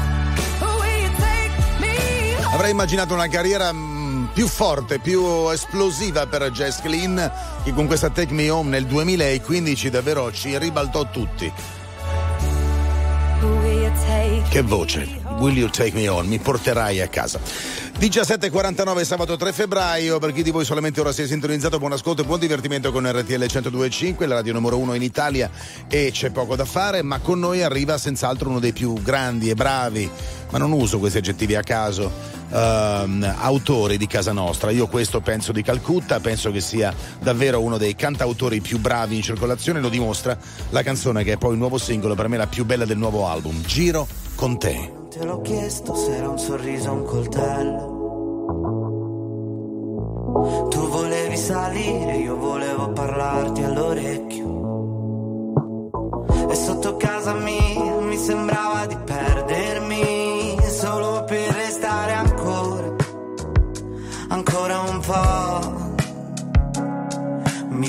Will 0.61 1.01
you 1.01 1.11
take 1.25 1.55
me 1.81 1.97
home? 2.35 2.55
Avrei 2.55 2.71
immaginato 2.73 3.15
una 3.15 3.29
carriera 3.29 3.73
mm, 3.73 4.27
più 4.35 4.47
forte, 4.47 4.99
più 4.99 5.49
esplosiva 5.49 6.27
per 6.27 6.51
Jess 6.51 6.83
Glynn 6.83 7.19
che 7.63 7.73
con 7.73 7.87
questa 7.87 8.11
Take 8.11 8.33
Me 8.33 8.51
Home 8.51 8.71
nel 8.71 8.87
2015 8.87 9.91
davvero 9.91 10.33
ci 10.33 10.57
ribaltò 10.59 11.09
tutti. 11.11 11.53
Che 14.49 14.63
voce! 14.63 15.22
Will 15.43 15.57
you 15.57 15.69
take 15.69 15.93
me 15.93 16.07
on? 16.07 16.29
Mi 16.29 16.39
porterai 16.39 17.01
a 17.01 17.09
casa. 17.09 17.41
17.49 17.99 19.03
sabato 19.03 19.37
3 19.37 19.53
febbraio, 19.53 20.21
per 20.21 20.33
chi 20.33 20.45
di 20.45 20.53
voi 20.53 20.65
solamente 20.65 21.01
ora 21.01 21.11
si 21.11 21.23
è 21.23 21.27
sintonizzato, 21.27 21.81
buon 21.81 21.91
ascolto 21.91 22.23
e 22.23 22.25
buon 22.25 22.39
divertimento 22.39 22.93
con 22.93 23.11
RTL 23.11 23.43
102.5, 23.43 24.29
la 24.29 24.37
radio 24.37 24.53
numero 24.53 24.79
uno 24.79 24.95
in 24.95 25.03
Italia 25.03 25.51
e 25.89 26.11
c'è 26.13 26.31
poco 26.31 26.55
da 26.55 26.65
fare, 26.65 27.03
ma 27.03 27.19
con 27.19 27.41
noi 27.41 27.61
arriva 27.61 27.99
senz'altro 27.99 28.51
uno 28.51 28.61
dei 28.61 28.73
più 28.73 28.95
grandi 29.03 29.51
e 29.51 29.55
bravi, 29.55 30.09
ma 30.51 30.59
non 30.59 30.71
uso 30.71 31.01
questi 31.01 31.19
aggettivi 31.19 31.57
a 31.57 31.63
caso, 31.65 32.09
ehm, 32.49 33.35
autori 33.39 33.97
di 33.97 34.07
casa 34.07 34.31
nostra. 34.31 34.71
Io 34.71 34.87
questo 34.87 35.21
penso 35.21 35.51
di 35.51 35.63
Calcutta, 35.63 36.21
penso 36.21 36.53
che 36.53 36.61
sia 36.61 36.95
davvero 37.21 37.61
uno 37.61 37.79
dei 37.79 37.97
cantautori 37.97 38.61
più 38.61 38.79
bravi 38.79 39.17
in 39.17 39.23
circolazione, 39.23 39.81
lo 39.81 39.89
dimostra 39.89 40.39
la 40.71 40.85
canzone 40.85 41.25
che 41.25 41.33
è 41.33 41.37
poi 41.37 41.55
il 41.55 41.59
nuovo 41.59 41.79
singolo, 41.79 42.15
per 42.15 42.29
me 42.29 42.37
la 42.37 42.47
più 42.47 42.65
bella 42.65 42.85
del 42.85 42.99
nuovo 42.99 43.27
album, 43.27 43.61
Giro 43.65 44.07
con 44.37 44.57
te. 44.57 45.02
Te 45.23 45.29
l'ho 45.29 45.41
chiesto 45.41 45.95
se 45.95 46.17
era 46.17 46.29
un 46.29 46.37
sorriso 46.37 46.91
o 46.91 46.95
un 46.95 47.05
coltello. 47.05 47.85
Tu 50.69 50.89
volevi 50.89 51.37
salire, 51.37 52.17
io 52.17 52.37
volevo 52.37 52.91
parlarti 52.91 53.63
all'orecchio. 53.63 54.47
E 56.51 56.55
sotto 56.57 56.97
casa 56.97 57.35
mia 57.35 58.01
mi 58.01 58.17
sembrava 58.17 58.85
di 58.87 58.97
perdermi 58.97 60.57
solo 60.69 61.23
per 61.23 61.62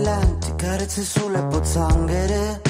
Lenti, 0.00 0.54
carezze 0.56 1.02
sulle 1.02 1.42
pozzanghere. 1.44 2.69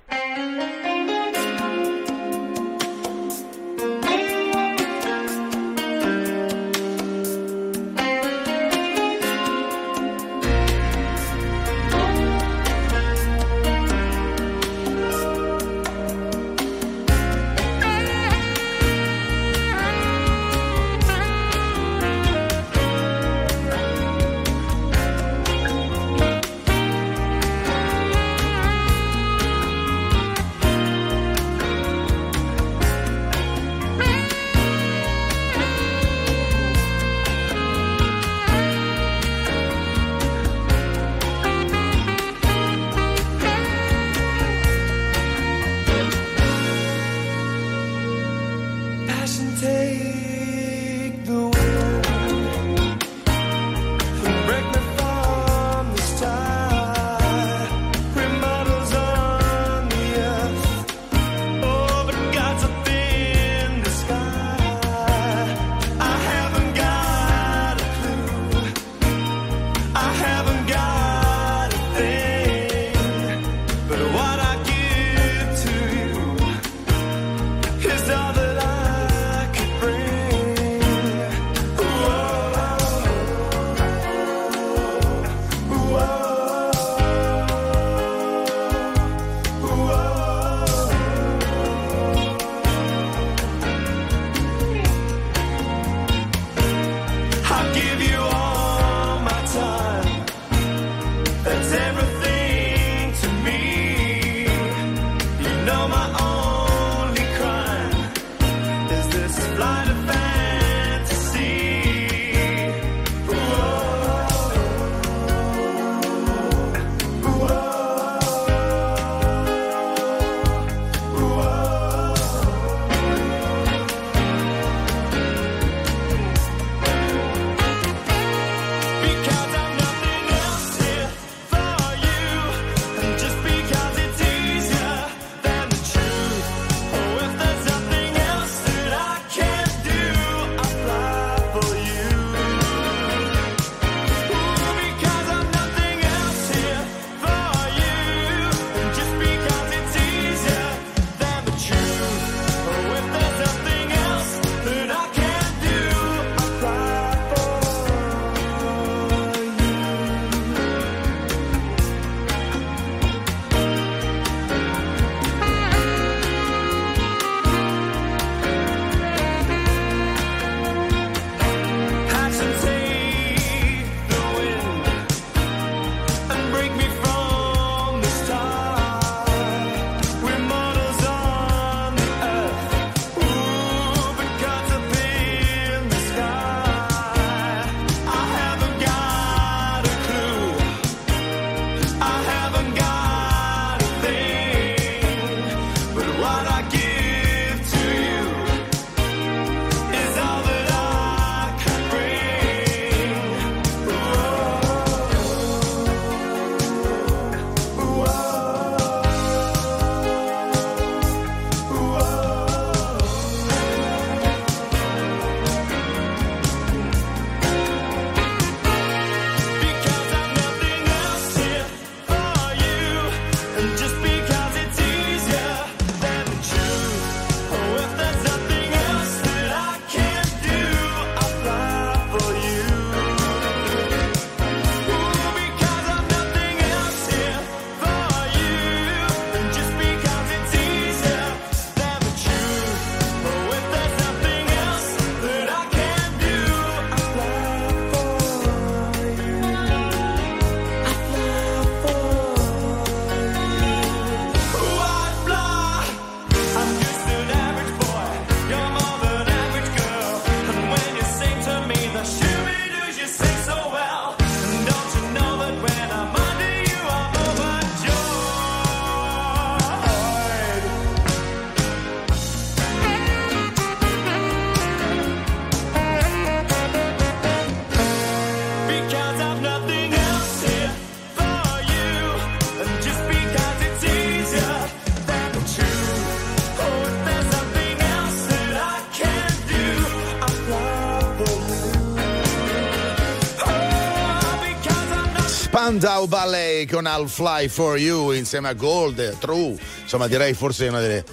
Spandau 295.81 296.05
Ballet 296.05 296.71
con 296.71 296.85
I'll 296.85 297.07
Fly 297.07 297.47
For 297.47 297.75
You 297.75 298.11
insieme 298.11 298.49
a 298.49 298.53
Gold, 298.53 299.17
True, 299.17 299.57
insomma 299.81 300.05
direi 300.05 300.35
forse 300.35 300.67
una 300.67 300.79
delle 300.79 301.03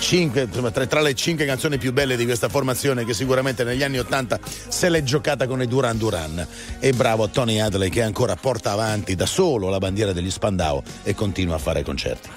cinque, 0.00 0.48
tra, 0.48 0.84
tra 0.84 1.00
le 1.00 1.14
cinque 1.14 1.46
canzoni 1.46 1.78
più 1.78 1.92
belle 1.92 2.16
di 2.16 2.24
questa 2.24 2.48
formazione 2.48 3.04
che 3.04 3.14
sicuramente 3.14 3.62
negli 3.62 3.84
anni 3.84 4.00
Ottanta 4.00 4.40
se 4.42 4.88
l'è 4.88 5.04
giocata 5.04 5.46
con 5.46 5.62
i 5.62 5.68
Duran 5.68 5.96
Duran. 5.96 6.44
E 6.80 6.92
bravo 6.92 7.28
Tony 7.28 7.60
Hadley 7.60 7.88
che 7.88 8.02
ancora 8.02 8.34
porta 8.34 8.72
avanti 8.72 9.14
da 9.14 9.26
solo 9.26 9.68
la 9.68 9.78
bandiera 9.78 10.12
degli 10.12 10.30
Spandau 10.32 10.82
e 11.04 11.14
continua 11.14 11.54
a 11.54 11.58
fare 11.58 11.84
concerti. 11.84 12.28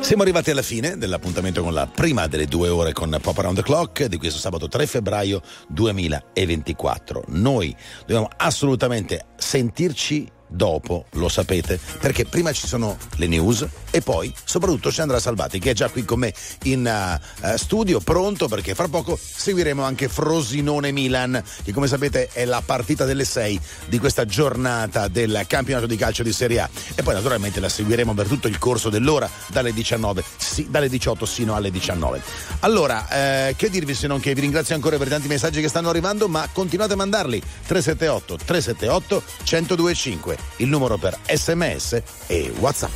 Siamo 0.00 0.22
arrivati 0.22 0.50
alla 0.50 0.62
fine 0.62 0.96
dell'appuntamento 0.96 1.62
con 1.62 1.74
la 1.74 1.86
prima 1.86 2.26
delle 2.28 2.46
due 2.46 2.70
ore 2.70 2.94
con 2.94 3.14
Pop 3.20 3.36
Around 3.36 3.58
the 3.58 3.62
Clock 3.62 4.06
di 4.06 4.16
questo 4.16 4.38
sabato 4.38 4.68
3 4.68 4.86
febbraio 4.86 5.42
2024. 5.68 7.24
Noi 7.28 7.76
dobbiamo 8.06 8.30
assolutamente 8.38 9.26
sentirci 9.36 10.40
dopo, 10.52 11.06
lo 11.12 11.28
sapete, 11.28 11.78
perché 12.00 12.24
prima 12.24 12.52
ci 12.52 12.66
sono 12.66 12.96
le 13.16 13.26
news 13.26 13.66
e 13.90 14.00
poi 14.00 14.32
soprattutto 14.44 14.90
c'è 14.90 15.02
Andrea 15.02 15.20
Salvati 15.20 15.58
che 15.58 15.70
è 15.70 15.74
già 15.74 15.88
qui 15.88 16.04
con 16.04 16.20
me 16.20 16.32
in 16.64 17.18
uh, 17.42 17.56
studio, 17.56 18.00
pronto 18.00 18.48
perché 18.48 18.74
fra 18.74 18.88
poco 18.88 19.18
seguiremo 19.18 19.82
anche 19.82 20.08
Frosinone 20.08 20.92
Milan, 20.92 21.42
che 21.62 21.72
come 21.72 21.86
sapete 21.86 22.28
è 22.32 22.44
la 22.44 22.62
partita 22.64 23.04
delle 23.04 23.24
6 23.24 23.60
di 23.86 23.98
questa 23.98 24.24
giornata 24.24 25.08
del 25.08 25.44
campionato 25.46 25.86
di 25.86 25.96
calcio 25.96 26.22
di 26.22 26.32
Serie 26.32 26.60
A. 26.60 26.70
E 26.94 27.02
poi 27.02 27.14
naturalmente 27.14 27.60
la 27.60 27.68
seguiremo 27.68 28.14
per 28.14 28.26
tutto 28.26 28.48
il 28.48 28.58
corso 28.58 28.90
dell'ora 28.90 29.28
dalle 29.48 29.72
19, 29.72 30.24
sì, 30.36 30.66
dalle 30.70 30.88
18 30.88 31.26
sino 31.26 31.54
alle 31.54 31.70
19. 31.70 32.20
Allora, 32.60 33.48
eh, 33.48 33.54
che 33.56 33.70
dirvi 33.70 33.94
se 33.94 34.06
non 34.06 34.20
che? 34.20 34.34
Vi 34.34 34.40
ringrazio 34.40 34.74
ancora 34.74 34.96
per 34.96 35.06
i 35.06 35.10
tanti 35.10 35.28
messaggi 35.28 35.60
che 35.60 35.68
stanno 35.68 35.88
arrivando, 35.88 36.28
ma 36.28 36.48
continuate 36.52 36.94
a 36.94 36.96
mandarli. 36.96 37.40
378 37.66 38.36
378 38.44 39.22
1025 39.44 40.41
il 40.56 40.68
numero 40.68 40.96
per 40.96 41.18
sms 41.26 42.02
e 42.26 42.52
whatsapp. 42.58 42.90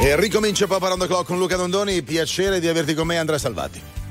E 0.00 0.16
ricomincia 0.16 0.66
the 0.66 1.06
Clock 1.06 1.26
con 1.26 1.38
Luca 1.38 1.54
Dondoni, 1.54 2.02
piacere 2.02 2.58
di 2.58 2.66
averti 2.66 2.92
con 2.92 3.06
me 3.06 3.18
Andrea 3.18 3.38
Salvati. 3.38 4.01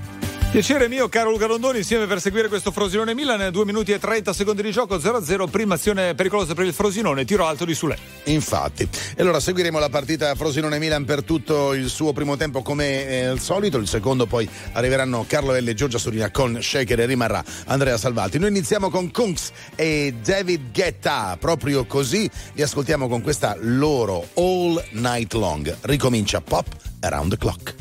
Piacere 0.51 0.89
mio, 0.89 1.07
caro 1.07 1.31
Luca 1.31 1.45
Rondoni, 1.45 1.77
insieme 1.77 2.07
per 2.07 2.19
seguire 2.19 2.49
questo 2.49 2.71
Frosinone 2.71 3.13
Milan. 3.13 3.53
2 3.53 3.63
minuti 3.63 3.93
e 3.93 3.99
30 3.99 4.33
secondi 4.33 4.61
di 4.61 4.71
gioco, 4.71 4.97
0-0. 4.97 5.49
Prima 5.49 5.75
azione 5.75 6.13
pericolosa 6.13 6.53
per 6.53 6.65
il 6.65 6.73
Frosinone, 6.73 7.23
tiro 7.23 7.45
alto 7.45 7.63
di 7.63 7.73
Sule. 7.73 7.97
Infatti. 8.25 8.85
E 9.15 9.21
allora 9.21 9.39
seguiremo 9.39 9.79
la 9.79 9.87
partita 9.87 10.35
Frosinone 10.35 10.77
Milan 10.77 11.05
per 11.05 11.23
tutto 11.23 11.73
il 11.73 11.87
suo 11.87 12.11
primo 12.11 12.35
tempo 12.35 12.63
come 12.63 13.07
eh, 13.07 13.23
al 13.23 13.39
solito. 13.39 13.77
Il 13.77 13.87
secondo 13.87 14.25
poi 14.25 14.47
arriveranno 14.73 15.23
Carlo 15.25 15.57
L. 15.57 15.65
e 15.65 15.73
Giorgia 15.73 15.97
Surina 15.97 16.29
con 16.31 16.61
Shaker 16.61 16.99
e 16.99 17.05
rimarrà 17.05 17.41
Andrea 17.67 17.95
Salvati. 17.95 18.37
Noi 18.37 18.49
iniziamo 18.49 18.89
con 18.89 19.09
Kunks 19.09 19.51
e 19.75 20.15
David 20.21 20.73
Guetta. 20.73 21.37
Proprio 21.39 21.85
così 21.85 22.29
li 22.55 22.61
ascoltiamo 22.61 23.07
con 23.07 23.21
questa 23.21 23.55
loro 23.57 24.27
All 24.33 24.83
Night 24.89 25.31
Long. 25.31 25.77
Ricomincia 25.83 26.41
Pop 26.41 26.65
Around 26.99 27.29
the 27.29 27.37
Clock. 27.37 27.80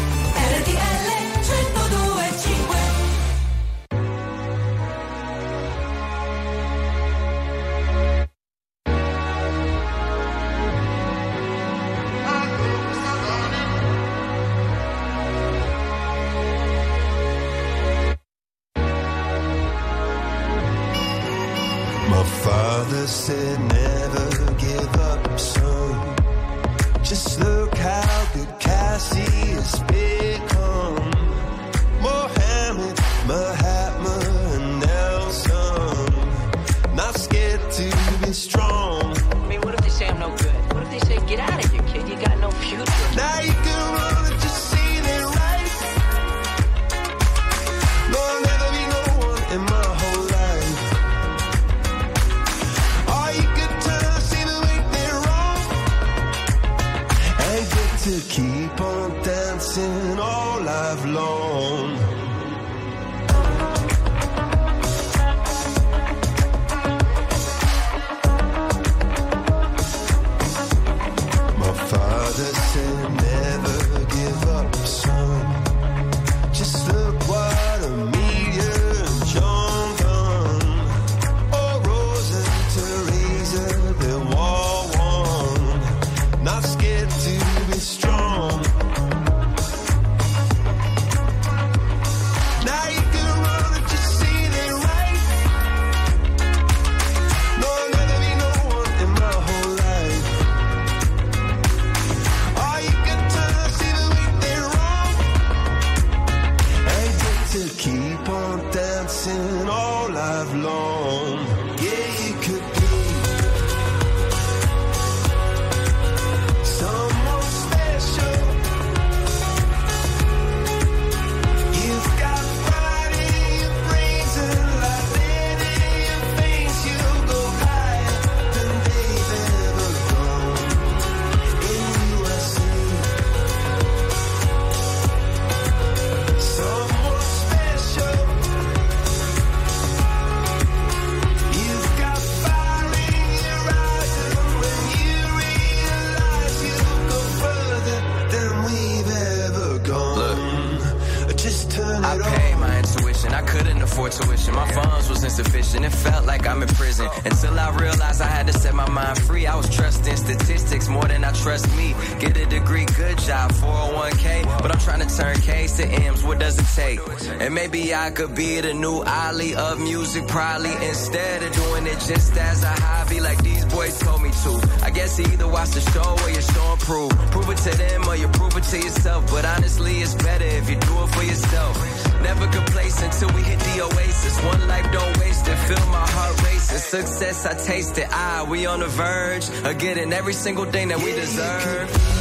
1K, 163.91 164.61
but 164.61 164.71
I'm 164.71 164.79
trying 164.79 165.07
to 165.07 165.15
turn 165.15 165.35
K's 165.41 165.73
to 165.73 165.85
M's. 165.85 166.23
What 166.23 166.39
does 166.39 166.57
it 166.57 166.67
take? 166.75 166.99
And 167.41 167.53
maybe 167.53 167.93
I 167.93 168.11
could 168.11 168.35
be 168.35 168.61
the 168.61 168.73
new 168.73 169.01
Ali 169.01 169.55
of 169.55 169.79
music, 169.79 170.27
probably 170.27 170.73
instead 170.87 171.43
of 171.43 171.51
doing 171.53 171.87
it 171.87 171.99
just 171.99 172.35
as 172.37 172.63
a 172.63 172.73
hobby, 172.81 173.19
like 173.19 173.41
these 173.43 173.65
boys 173.65 173.99
told 173.99 174.21
me 174.21 174.31
to. 174.43 174.51
I 174.83 174.89
guess 174.89 175.19
either 175.19 175.47
watch 175.47 175.71
the 175.71 175.81
show 175.91 176.15
or 176.23 176.29
you 176.29 176.41
show 176.41 176.71
and 176.71 176.81
prove. 176.81 177.11
Prove 177.31 177.49
it 177.49 177.57
to 177.57 177.77
them 177.77 178.07
or 178.07 178.15
you 178.15 178.27
prove 178.29 178.55
it 178.57 178.63
to 178.63 178.77
yourself. 178.77 179.29
But 179.31 179.45
honestly, 179.45 179.99
it's 180.01 180.15
better 180.15 180.45
if 180.45 180.69
you 180.69 180.75
do 180.77 181.03
it 181.03 181.09
for 181.15 181.23
yourself. 181.23 181.75
Never 182.21 182.47
complacent 182.47 183.13
until 183.13 183.35
we 183.35 183.41
hit 183.43 183.59
the 183.59 183.81
oasis. 183.83 184.41
One 184.43 184.67
life 184.67 184.91
don't 184.91 185.17
waste 185.19 185.47
it. 185.47 185.57
Feel 185.67 185.85
my 185.87 186.07
heart 186.07 186.43
racing. 186.43 186.77
Success, 186.77 187.45
I 187.45 187.53
taste 187.55 187.97
it. 187.97 188.07
Ah, 188.11 188.45
we 188.47 188.65
on 188.65 188.79
the 188.79 188.87
verge 188.87 189.49
of 189.49 189.77
getting 189.77 190.13
every 190.13 190.33
single 190.33 190.65
thing 190.65 190.89
that 190.89 190.99
we 190.99 191.11
deserve. 191.13 192.20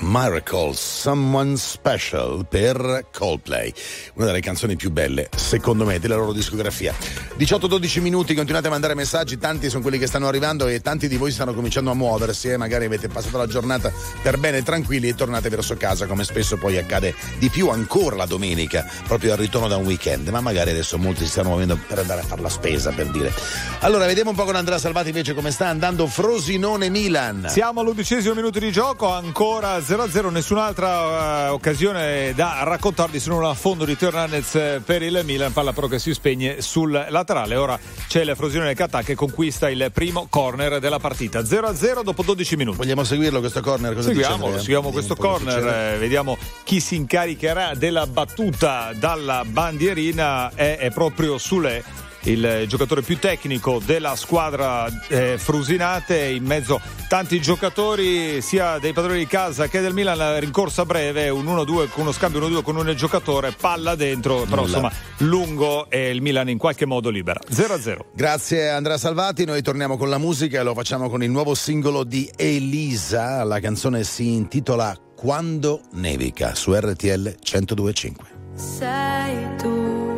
Miracle, 0.00 0.74
Someone 0.74 1.56
Special 1.56 2.46
per 2.48 3.06
Coldplay, 3.12 3.72
una 4.14 4.26
delle 4.26 4.40
canzoni 4.40 4.76
più 4.76 4.90
belle, 4.90 5.28
secondo 5.34 5.84
me, 5.84 5.98
della 5.98 6.16
loro 6.16 6.32
discografia. 6.32 6.94
18-12 7.38 8.00
minuti, 8.00 8.34
continuate 8.34 8.66
a 8.66 8.70
mandare 8.70 8.94
messaggi, 8.94 9.38
tanti 9.38 9.68
sono 9.70 9.82
quelli 9.82 9.98
che 9.98 10.06
stanno 10.06 10.28
arrivando 10.28 10.66
e 10.66 10.80
tanti 10.80 11.08
di 11.08 11.16
voi 11.16 11.30
stanno 11.30 11.54
cominciando 11.54 11.90
a 11.90 11.94
muoversi 11.94 12.50
e 12.50 12.56
magari 12.56 12.84
avete 12.84 13.08
passato 13.08 13.38
la 13.38 13.46
giornata 13.46 13.92
per 14.22 14.38
bene 14.38 14.62
tranquilli 14.62 15.08
e 15.08 15.14
tornate 15.14 15.48
verso 15.48 15.76
casa, 15.76 16.06
come 16.06 16.24
spesso 16.24 16.56
poi 16.56 16.76
accade 16.76 17.14
di 17.38 17.48
più 17.48 17.68
ancora 17.68 18.16
la 18.16 18.26
domenica, 18.26 18.86
proprio 19.06 19.32
al 19.32 19.38
ritorno 19.38 19.68
da 19.68 19.76
un 19.76 19.86
weekend, 19.86 20.28
ma 20.28 20.40
magari 20.40 20.70
adesso 20.70 20.98
molti 20.98 21.24
si 21.24 21.30
stanno 21.30 21.48
muovendo 21.48 21.78
per 21.86 21.98
andare 21.98 22.20
a 22.20 22.24
fare 22.24 22.42
la 22.42 22.48
spesa, 22.48 22.90
per 22.90 23.06
dire. 23.08 23.32
Allora, 23.80 24.06
vediamo 24.06 24.30
un 24.30 24.36
po' 24.36 24.44
con 24.44 24.56
Andrea 24.56 24.78
Salvati 24.78 25.08
invece 25.08 25.34
come 25.34 25.50
sta 25.50 25.68
andando 25.68 26.06
Frosinone-Milan. 26.06 27.48
Siamo 27.48 27.80
all'undicesimo 27.80 28.34
minuto 28.34 28.58
di 28.58 28.70
gioco, 28.70 29.08
ancora 29.10 29.80
0-0, 29.86 30.30
nessun'altra 30.32 31.46
eh, 31.46 31.48
occasione 31.50 32.32
da 32.34 32.64
raccontarvi 32.64 33.20
se 33.20 33.28
non 33.28 33.38
un 33.38 33.44
affondo 33.44 33.84
di 33.84 33.96
Teo 33.96 34.08
Hernandez 34.08 34.54
eh, 34.56 34.82
per 34.84 35.00
il 35.02 35.20
Milan, 35.22 35.52
palla 35.52 35.72
però 35.72 35.86
che 35.86 36.00
si 36.00 36.12
spegne 36.12 36.60
sul 36.60 36.90
laterale. 37.08 37.54
Ora 37.54 37.78
c'è 38.08 38.24
la 38.24 38.34
Frosinone 38.34 38.74
che 38.74 38.82
attacca 38.82 39.12
e 39.12 39.14
conquista 39.14 39.70
il 39.70 39.90
primo 39.92 40.26
corner 40.28 40.80
della 40.80 40.98
partita. 40.98 41.38
0-0 41.38 42.02
dopo 42.02 42.24
12 42.24 42.56
minuti. 42.56 42.78
Vogliamo 42.78 43.04
seguirlo 43.04 43.38
questo 43.38 43.60
corner? 43.60 43.94
Cosa 43.94 44.08
Seguiamo, 44.08 44.58
seguiamo 44.58 44.90
questo 44.90 45.14
corner, 45.14 45.94
eh, 45.94 45.98
vediamo 45.98 46.36
chi 46.64 46.80
si 46.80 46.96
incaricherà 46.96 47.74
della 47.76 48.08
battuta 48.08 48.90
dalla 48.92 49.44
bandierina. 49.46 50.50
È, 50.52 50.78
è 50.78 50.90
proprio 50.90 51.38
Sule 51.38 52.05
il 52.26 52.64
giocatore 52.66 53.02
più 53.02 53.18
tecnico 53.18 53.80
della 53.84 54.16
squadra 54.16 54.86
eh, 55.08 55.36
frusinate, 55.38 56.26
in 56.26 56.44
mezzo 56.44 56.80
tanti 57.08 57.40
giocatori 57.40 58.40
sia 58.42 58.78
dei 58.78 58.92
padroni 58.92 59.18
di 59.18 59.26
casa 59.26 59.68
che 59.68 59.80
del 59.80 59.94
Milan, 59.94 60.40
rincorsa 60.40 60.84
breve, 60.84 61.28
un 61.28 61.44
1-2 61.44 61.88
con 61.88 62.02
uno 62.02 62.12
scambio 62.12 62.40
1-2 62.40 62.62
con 62.62 62.76
un 62.76 62.92
giocatore, 62.96 63.52
palla 63.52 63.94
dentro, 63.94 64.42
però 64.42 64.62
Nulla. 64.62 64.66
insomma 64.66 64.92
lungo 65.18 65.88
e 65.88 66.10
il 66.10 66.20
Milan 66.20 66.48
in 66.48 66.58
qualche 66.58 66.86
modo 66.86 67.10
libera. 67.10 67.40
0-0. 67.48 67.98
Grazie 68.14 68.70
Andrea 68.70 68.98
Salvati, 68.98 69.44
noi 69.44 69.62
torniamo 69.62 69.96
con 69.96 70.08
la 70.08 70.18
musica 70.18 70.60
e 70.60 70.62
lo 70.62 70.74
facciamo 70.74 71.08
con 71.08 71.22
il 71.22 71.30
nuovo 71.30 71.54
singolo 71.54 72.04
di 72.04 72.30
Elisa, 72.36 73.44
la 73.44 73.60
canzone 73.60 74.02
si 74.04 74.32
intitola 74.32 74.96
Quando 75.14 75.82
nevica 75.92 76.54
su 76.54 76.74
RTL 76.74 77.36
1025. 77.40 78.28
Sei 78.54 79.56
tu, 79.58 80.15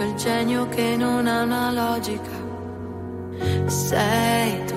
quel 0.00 0.14
genio 0.14 0.66
che 0.70 0.96
non 0.96 1.26
ha 1.26 1.42
una 1.42 1.70
logica. 1.70 2.30
Sei 3.66 4.64
tu, 4.64 4.74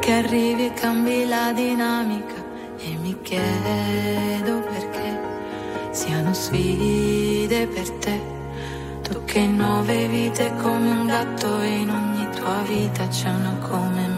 che 0.00 0.12
arrivi 0.14 0.66
e 0.66 0.72
cambi 0.72 1.24
la 1.28 1.52
dinamica. 1.52 2.34
E 2.76 2.96
mi 3.00 3.16
chiedo 3.22 4.58
perché 4.62 5.20
siano 5.92 6.34
sfide 6.34 7.68
per 7.68 7.88
te. 8.02 8.20
Tu 9.02 9.24
che 9.24 9.46
nove 9.46 10.08
vite 10.08 10.52
come 10.60 10.90
un 10.90 11.06
gatto 11.06 11.62
in 11.62 11.88
ogni 11.88 12.28
tua 12.34 12.60
vita 12.66 13.06
c'è 13.06 13.28
una 13.28 13.58
come 13.58 14.06
me. 14.08 14.17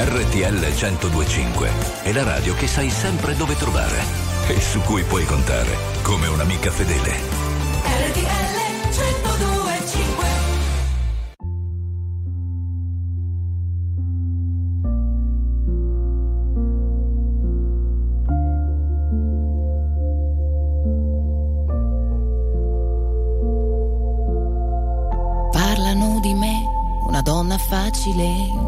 RTL 0.00 0.64
1025 0.64 1.70
è 2.04 2.12
la 2.12 2.22
radio 2.22 2.54
che 2.54 2.68
sai 2.68 2.88
sempre 2.88 3.34
dove 3.34 3.56
trovare 3.56 4.00
e 4.46 4.60
su 4.60 4.80
cui 4.82 5.02
puoi 5.02 5.24
contare 5.24 5.76
come 6.02 6.28
un'amica 6.28 6.70
fedele. 6.70 7.16
RTL 7.82 8.58
1025 8.84 10.26
Parlano 25.50 26.20
di 26.20 26.34
me, 26.34 26.54
una 27.08 27.20
donna 27.20 27.58
facile, 27.58 28.67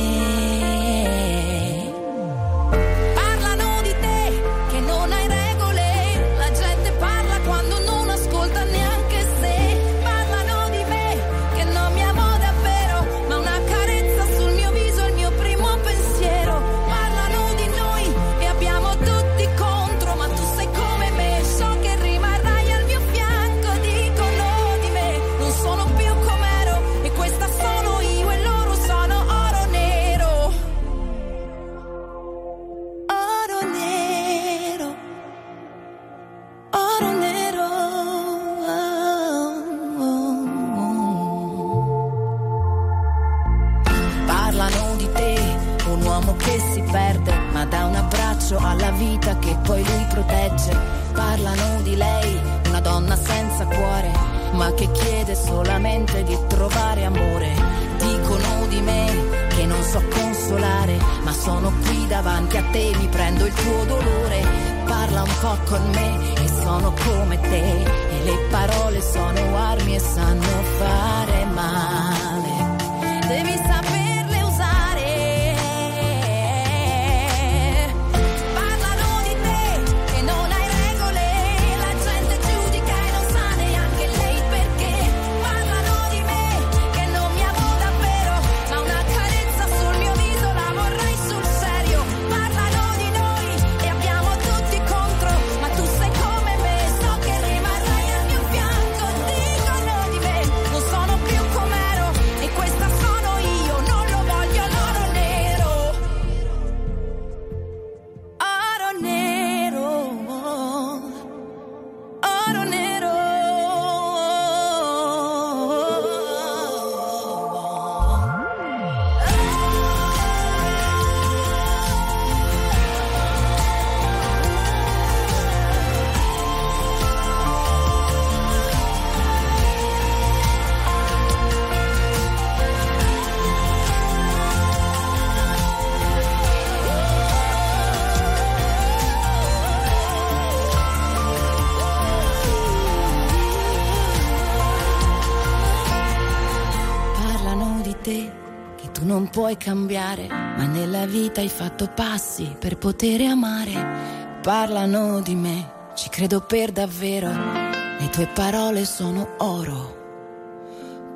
parlare, 150.11 150.27
ma 150.27 150.65
nella 150.65 151.05
vita 151.05 151.41
hai 151.41 151.49
fatto 151.49 151.87
passi 151.87 152.55
per 152.59 152.77
poter 152.77 153.21
amare. 153.21 154.39
Parlano 154.41 155.21
di 155.21 155.35
me, 155.35 155.71
ci 155.95 156.09
credo 156.09 156.41
per 156.41 156.71
davvero, 156.71 157.29
le 157.29 158.09
tue 158.11 158.27
parole 158.27 158.85
sono 158.85 159.35
oro. 159.37 159.99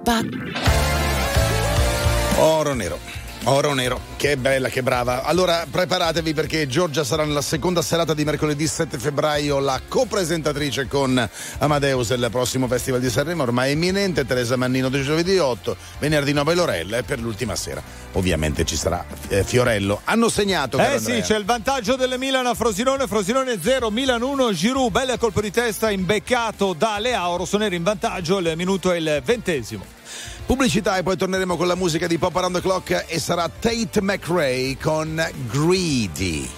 But... 0.03 0.27
Oro 2.37 2.73
nero. 2.73 3.14
Oro 3.43 3.73
nero, 3.73 3.99
che 4.17 4.38
bella, 4.38 4.69
che 4.69 4.81
brava. 4.81 5.23
Allora 5.23 5.65
preparatevi 5.69 6.33
perché 6.33 6.67
Giorgia 6.67 7.03
sarà 7.03 7.25
nella 7.25 7.41
seconda 7.41 7.81
serata 7.81 8.13
di 8.13 8.23
mercoledì 8.23 8.65
7 8.65 8.97
febbraio 8.97 9.59
la 9.59 9.79
copresentatrice 9.88 10.88
con 10.88 11.29
Amadeus 11.59 12.15
del 12.15 12.29
prossimo 12.31 12.67
Festival 12.67 12.99
di 12.99 13.09
Sanremo, 13.09 13.43
ormai 13.43 13.73
imminente, 13.73 14.25
Teresa 14.25 14.55
Mannino 14.55 14.89
di 14.89 15.03
giovedì 15.03 15.38
8, 15.38 15.77
venerdì 15.99 16.33
9 16.33 16.55
Lorella 16.55 16.97
e 16.97 17.03
per 17.03 17.19
l'ultima 17.19 17.55
sera 17.55 18.05
ovviamente 18.15 18.65
ci 18.65 18.75
sarà 18.75 19.05
eh, 19.27 19.43
Fiorello. 19.43 20.01
Hanno 20.05 20.29
segnato. 20.29 20.77
Eh 20.79 20.99
sì, 20.99 21.21
c'è 21.21 21.38
il 21.38 21.45
vantaggio 21.45 21.95
delle 21.95 22.17
Milan 22.17 22.45
a 22.45 22.53
Frosinone, 22.53 23.07
Frosinone 23.07 23.59
0, 23.61 23.91
Milan 23.91 24.21
1, 24.21 24.53
Giroud, 24.53 24.91
bella 24.91 25.17
colpo 25.17 25.41
di 25.41 25.51
testa 25.51 25.91
imbeccato 25.91 26.73
da 26.73 26.97
Leao, 26.99 27.38
Rossoneri 27.38 27.75
in 27.75 27.83
vantaggio, 27.83 28.39
il 28.39 28.53
minuto 28.55 28.91
è 28.91 28.97
il 28.97 29.21
ventesimo. 29.23 29.94
Pubblicità 30.45 30.97
e 30.97 31.03
poi 31.03 31.18
torneremo 31.18 31.57
con 31.57 31.68
la 31.68 31.76
musica 31.76 32.07
di 32.07 32.18
Pop 32.18 32.36
Around 32.36 32.55
the 32.55 32.61
Clock 32.61 33.05
e 33.07 33.20
sarà 33.20 33.49
Tate 33.49 34.01
McRae 34.01 34.78
con 34.82 35.24
Greedy. 35.49 36.49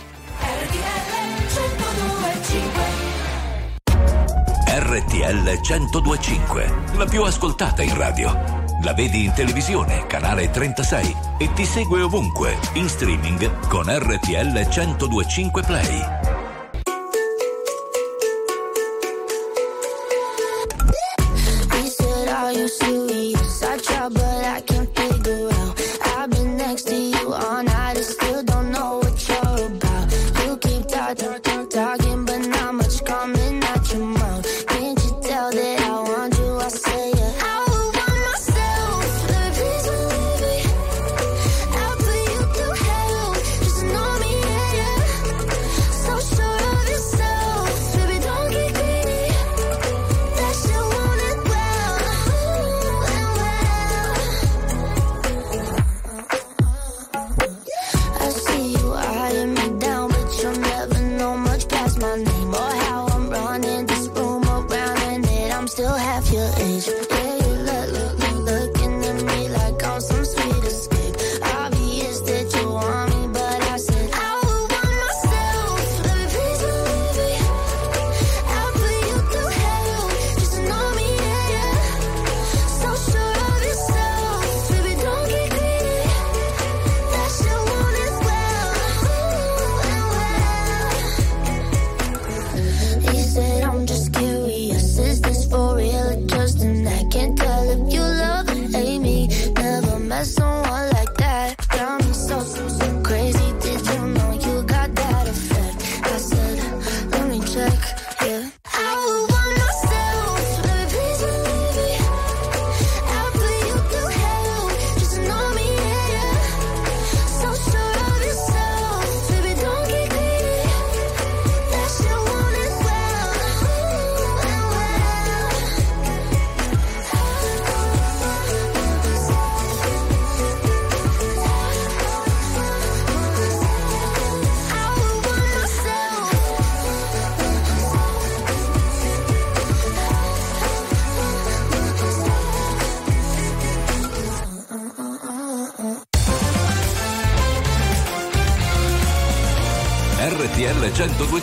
RTL 4.80 5.60
1025, 5.68 6.74
la 6.96 7.06
più 7.06 7.24
ascoltata 7.24 7.82
in 7.82 7.96
radio. 7.96 8.66
La 8.84 8.94
vedi 8.94 9.26
in 9.26 9.34
televisione, 9.34 10.06
canale 10.06 10.52
36 10.52 11.16
e 11.40 11.52
ti 11.54 11.66
segue 11.66 12.02
ovunque, 12.02 12.58
in 12.74 12.88
streaming 12.88 13.68
con 13.68 13.86
RTL 13.88 14.68
1025 14.68 15.64
Play. 15.64 16.37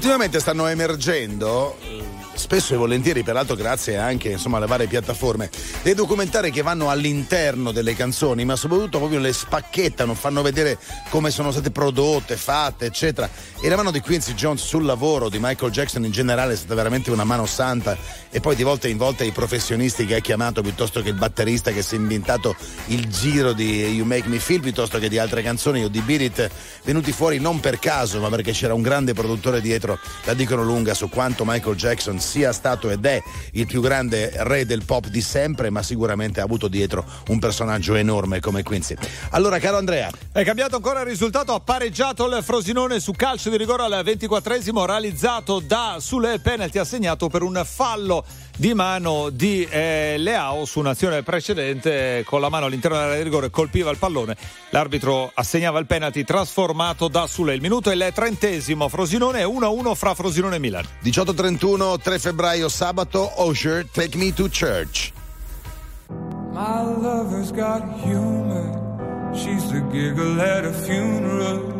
Ultimamente 0.00 0.40
stanno 0.40 0.66
emergendo, 0.66 1.76
spesso 2.50 2.74
e 2.74 2.78
volentieri, 2.78 3.22
peraltro 3.22 3.54
grazie 3.54 3.96
anche 3.96 4.30
insomma, 4.30 4.56
alle 4.56 4.66
varie 4.66 4.88
piattaforme, 4.88 5.48
dei 5.82 5.94
documentari 5.94 6.50
che 6.50 6.62
vanno 6.62 6.90
all'interno 6.90 7.70
delle 7.70 7.94
canzoni, 7.94 8.44
ma 8.44 8.56
soprattutto 8.56 8.98
proprio 8.98 9.20
le 9.20 9.32
spacchettano, 9.32 10.14
fanno 10.14 10.42
vedere 10.42 10.76
come 11.10 11.30
sono 11.30 11.52
state 11.52 11.70
prodotte, 11.70 12.34
fatte, 12.34 12.86
eccetera. 12.86 13.30
E 13.60 13.68
la 13.68 13.76
mano 13.76 13.92
di 13.92 14.00
Quincy 14.00 14.34
Jones 14.34 14.64
sul 14.64 14.84
lavoro 14.84 15.28
di 15.28 15.38
Michael 15.40 15.70
Jackson 15.70 16.04
in 16.04 16.10
generale 16.10 16.54
è 16.54 16.56
stata 16.56 16.74
veramente 16.74 17.12
una 17.12 17.22
mano 17.22 17.46
santa 17.46 17.96
e 18.30 18.40
poi 18.40 18.56
di 18.56 18.64
volta 18.64 18.88
in 18.88 18.96
volta 18.96 19.22
i 19.22 19.30
professionisti 19.30 20.04
che 20.04 20.16
ha 20.16 20.20
chiamato 20.20 20.60
piuttosto 20.60 21.02
che 21.02 21.10
il 21.10 21.14
batterista 21.14 21.70
che 21.70 21.82
si 21.82 21.94
è 21.94 21.98
inventato 21.98 22.56
il 22.86 23.08
giro 23.08 23.52
di 23.52 23.84
You 23.90 24.04
Make 24.04 24.28
Me 24.28 24.40
Feel 24.40 24.60
piuttosto 24.60 24.98
che 24.98 25.08
di 25.08 25.18
altre 25.18 25.42
canzoni 25.42 25.84
o 25.84 25.88
di 25.88 26.00
Beat 26.00 26.20
It 26.20 26.50
venuti 26.82 27.12
fuori 27.12 27.38
non 27.38 27.60
per 27.60 27.78
caso 27.78 28.18
ma 28.18 28.28
perché 28.28 28.50
c'era 28.52 28.74
un 28.74 28.82
grande 28.82 29.14
produttore 29.14 29.60
dietro 29.60 29.98
la 30.24 30.34
dicono 30.34 30.64
lunga 30.64 30.94
su 30.94 31.08
quanto 31.08 31.44
Michael 31.44 31.76
Jackson 31.76 32.18
sia 32.20 32.39
stato 32.52 32.90
ed 32.90 33.04
è 33.04 33.22
il 33.52 33.66
più 33.66 33.80
grande 33.80 34.32
re 34.38 34.66
del 34.66 34.84
pop 34.84 35.06
di 35.08 35.20
sempre 35.20 35.70
ma 35.70 35.82
sicuramente 35.82 36.40
ha 36.40 36.44
avuto 36.44 36.68
dietro 36.68 37.04
un 37.28 37.38
personaggio 37.38 37.94
enorme 37.94 38.40
come 38.40 38.62
Quincy. 38.62 38.94
Allora 39.30 39.58
caro 39.58 39.76
Andrea. 39.76 40.10
È 40.32 40.44
cambiato 40.44 40.76
ancora 40.76 41.00
il 41.00 41.06
risultato, 41.06 41.52
ha 41.54 41.60
pareggiato 41.60 42.26
il 42.26 42.42
Frosinone 42.42 43.00
su 43.00 43.12
calcio 43.12 43.50
di 43.50 43.56
rigore 43.56 43.82
al 43.84 44.02
24esimo 44.04 44.84
realizzato 44.84 45.60
da 45.60 45.96
Sule 46.00 46.38
penalty 46.38 46.78
assegnato 46.78 47.28
per 47.28 47.42
un 47.42 47.60
fallo 47.64 48.24
di 48.60 48.74
mano 48.74 49.30
di 49.30 49.66
eh, 49.70 50.16
Leao 50.18 50.66
su 50.66 50.80
un'azione 50.80 51.22
precedente 51.22 52.22
con 52.26 52.42
la 52.42 52.50
mano 52.50 52.66
all'interno 52.66 52.98
dell'area 52.98 53.16
di 53.16 53.24
rigore 53.24 53.48
colpiva 53.48 53.90
il 53.90 53.96
pallone. 53.96 54.36
L'arbitro 54.68 55.30
assegnava 55.32 55.78
il 55.78 55.86
penalty 55.86 56.24
trasformato 56.24 57.08
da 57.08 57.26
Sule 57.26 57.54
il 57.54 57.62
minuto 57.62 57.90
è 57.90 57.94
il 57.94 58.10
trentesimo. 58.12 58.88
Frosinone 58.90 59.44
1-1 59.44 59.94
fra 59.94 60.12
Frosinone 60.12 60.56
e 60.56 60.58
Milan. 60.58 60.84
18-31 61.02 62.02
3 62.02 62.18
febbraio 62.18 62.68
sabato 62.68 63.32
Osher 63.36 63.86
Take 63.90 64.18
Me 64.18 64.30
to 64.34 64.46
Church. 64.50 65.10
My 66.52 66.82
lover's 66.82 67.50
got 67.52 67.82
humor. 68.04 69.32
She's 69.32 69.70
the 69.70 69.80
giggle 69.90 70.38
at 70.38 70.66
a 70.66 70.72
funeral. 70.72 71.79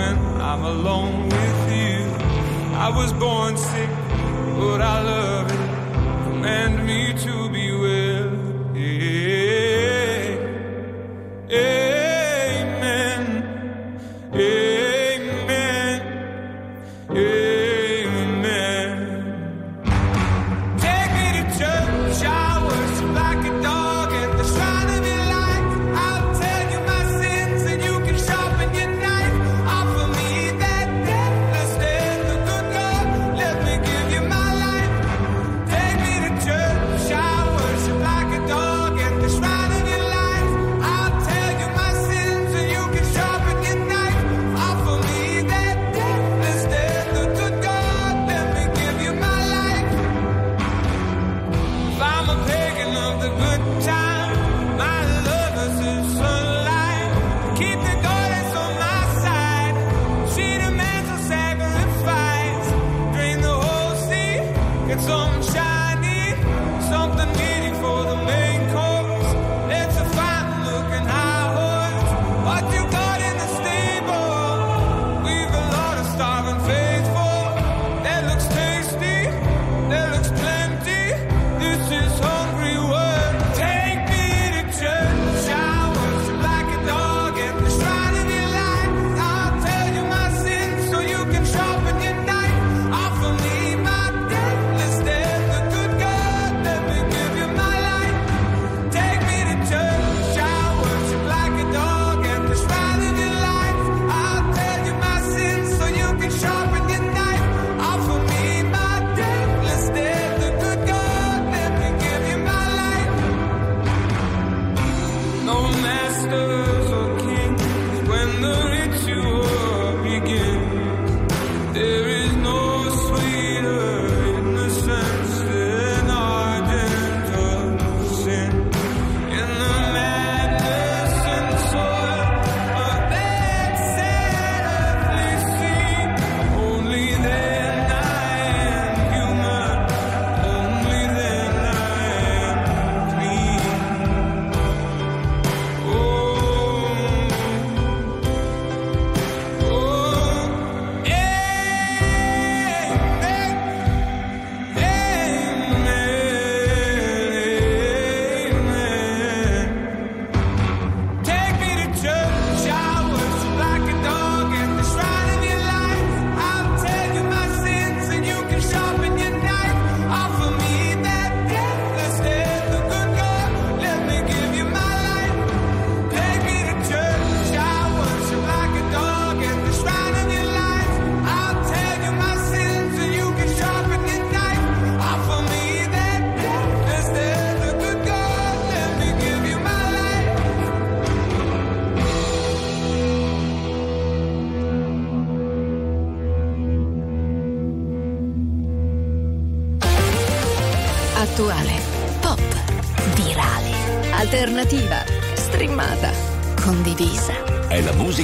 when 0.00 0.40
I'm 0.50 0.64
alone 0.64 1.28
with 1.36 1.60
you. 1.80 1.98
I 2.86 2.88
was 2.98 3.12
born 3.12 3.56
sick, 3.56 3.90
but 4.60 4.80
I 4.94 4.96
love 5.12 5.46
it. 5.56 5.64
Command 6.26 6.74
me 6.86 7.00
to 7.26 7.34
be 7.50 7.69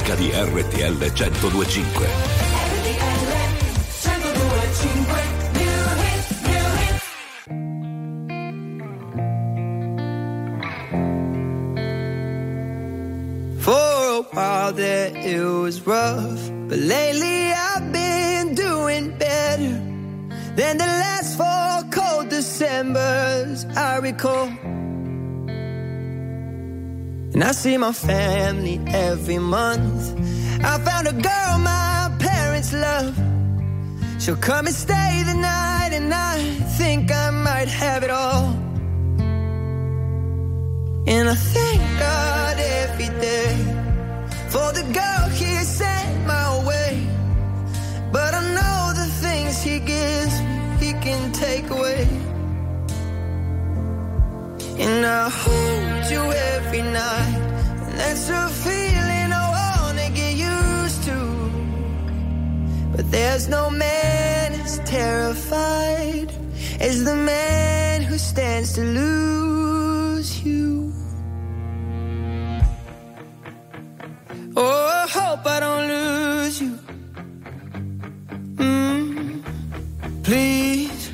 cerca 0.07 0.15
di 0.15 0.31
RTL 0.31 0.95
1025. 0.95 2.07
For 13.59 13.73
a 13.73 14.21
while 14.31 14.71
there 14.71 15.11
it 15.13 15.43
was 15.43 15.81
rough, 15.85 16.51
but 16.69 16.79
lately 16.79 17.51
I've 17.51 17.91
been 17.91 18.55
doing 18.55 19.17
better 19.17 19.75
than 20.55 20.77
the 20.77 20.85
last 20.85 21.35
four 21.35 21.83
cold 21.91 22.29
Decembers 22.29 23.65
I 23.75 23.97
recall. 23.97 24.47
And 27.37 27.43
I 27.43 27.51
see 27.51 27.77
my 27.77 27.91
family 27.91 28.81
every 28.87 29.37
month. 29.37 29.96
found 30.97 31.07
a 31.07 31.21
girl 31.21 31.59
my 31.59 32.11
parents 32.19 32.73
love. 32.73 33.15
She'll 34.19 34.35
come 34.35 34.65
and 34.65 34.75
stay 34.75 35.23
the 35.25 35.35
night, 35.35 35.91
and 35.93 36.13
I 36.13 36.37
think 36.77 37.11
I 37.11 37.29
might 37.29 37.67
have 37.67 38.03
it 38.03 38.09
all. 38.09 38.45
And 41.13 41.29
I 41.29 41.35
thank 41.35 41.81
God 41.99 42.55
every 42.59 43.11
day 43.29 43.53
for 44.49 44.67
the 44.77 44.85
girl 44.99 45.23
He 45.39 45.51
sent 45.79 46.25
my 46.25 46.65
way. 46.69 47.07
But 48.11 48.33
I 48.33 48.41
know 48.57 48.79
the 49.01 49.09
things 49.23 49.61
He 49.61 49.79
gives 49.79 50.35
me, 50.41 50.57
He 50.83 50.91
can 51.05 51.31
take 51.31 51.69
away. 51.69 52.07
And 54.85 55.05
I 55.05 55.29
hold 55.29 56.11
you 56.13 56.23
every 56.55 56.81
night, 56.81 57.37
and 57.85 57.99
that's 57.99 58.29
a 58.29 58.47
feeling. 58.63 58.86
There's 63.09 63.47
no 63.47 63.69
man 63.69 64.53
as 64.61 64.79
terrified 64.79 66.29
as 66.79 67.03
the 67.03 67.15
man 67.15 68.01
who 68.01 68.17
stands 68.17 68.73
to 68.73 68.81
lose 68.81 70.43
you. 70.43 70.93
Oh, 74.55 75.03
I 75.03 75.07
hope 75.07 75.45
I 75.45 75.59
don't 75.59 75.87
lose 75.87 76.61
you. 76.61 76.79
Mm, 78.55 79.43
please 80.23 81.11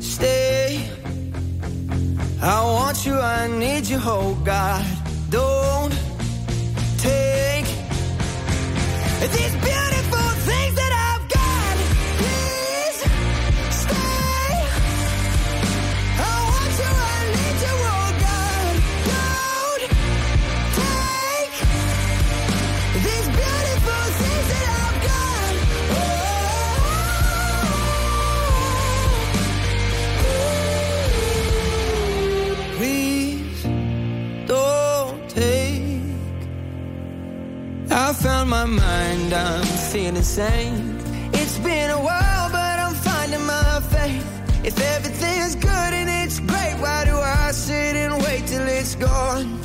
stay. 0.00 0.88
I 2.42 2.62
want 2.62 3.06
you, 3.06 3.14
I 3.14 3.48
need 3.48 3.86
you, 3.86 3.98
oh 4.02 4.34
God. 4.44 4.93
Mind, 38.66 39.32
I'm 39.32 39.64
feeling 39.92 40.22
sane. 40.22 40.98
It's 41.32 41.58
been 41.58 41.90
a 41.90 42.00
while, 42.00 42.50
but 42.50 42.78
I'm 42.84 42.94
finding 42.94 43.44
my 43.44 43.80
faith. 43.90 44.26
If 44.64 44.80
everything's 44.80 45.54
good 45.56 45.92
and 46.00 46.08
it's 46.08 46.40
great, 46.40 46.74
why 46.80 47.04
do 47.04 47.16
I 47.16 47.50
sit 47.52 47.96
and 47.96 48.22
wait 48.22 48.46
till 48.46 48.66
it's 48.66 48.94
gone? 48.94 49.58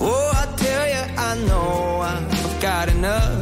Oh, 0.00 0.32
I 0.34 0.44
tell 0.56 0.86
you, 0.94 1.04
I 1.28 1.32
know 1.46 2.00
I've 2.00 2.60
got 2.60 2.88
enough. 2.88 3.41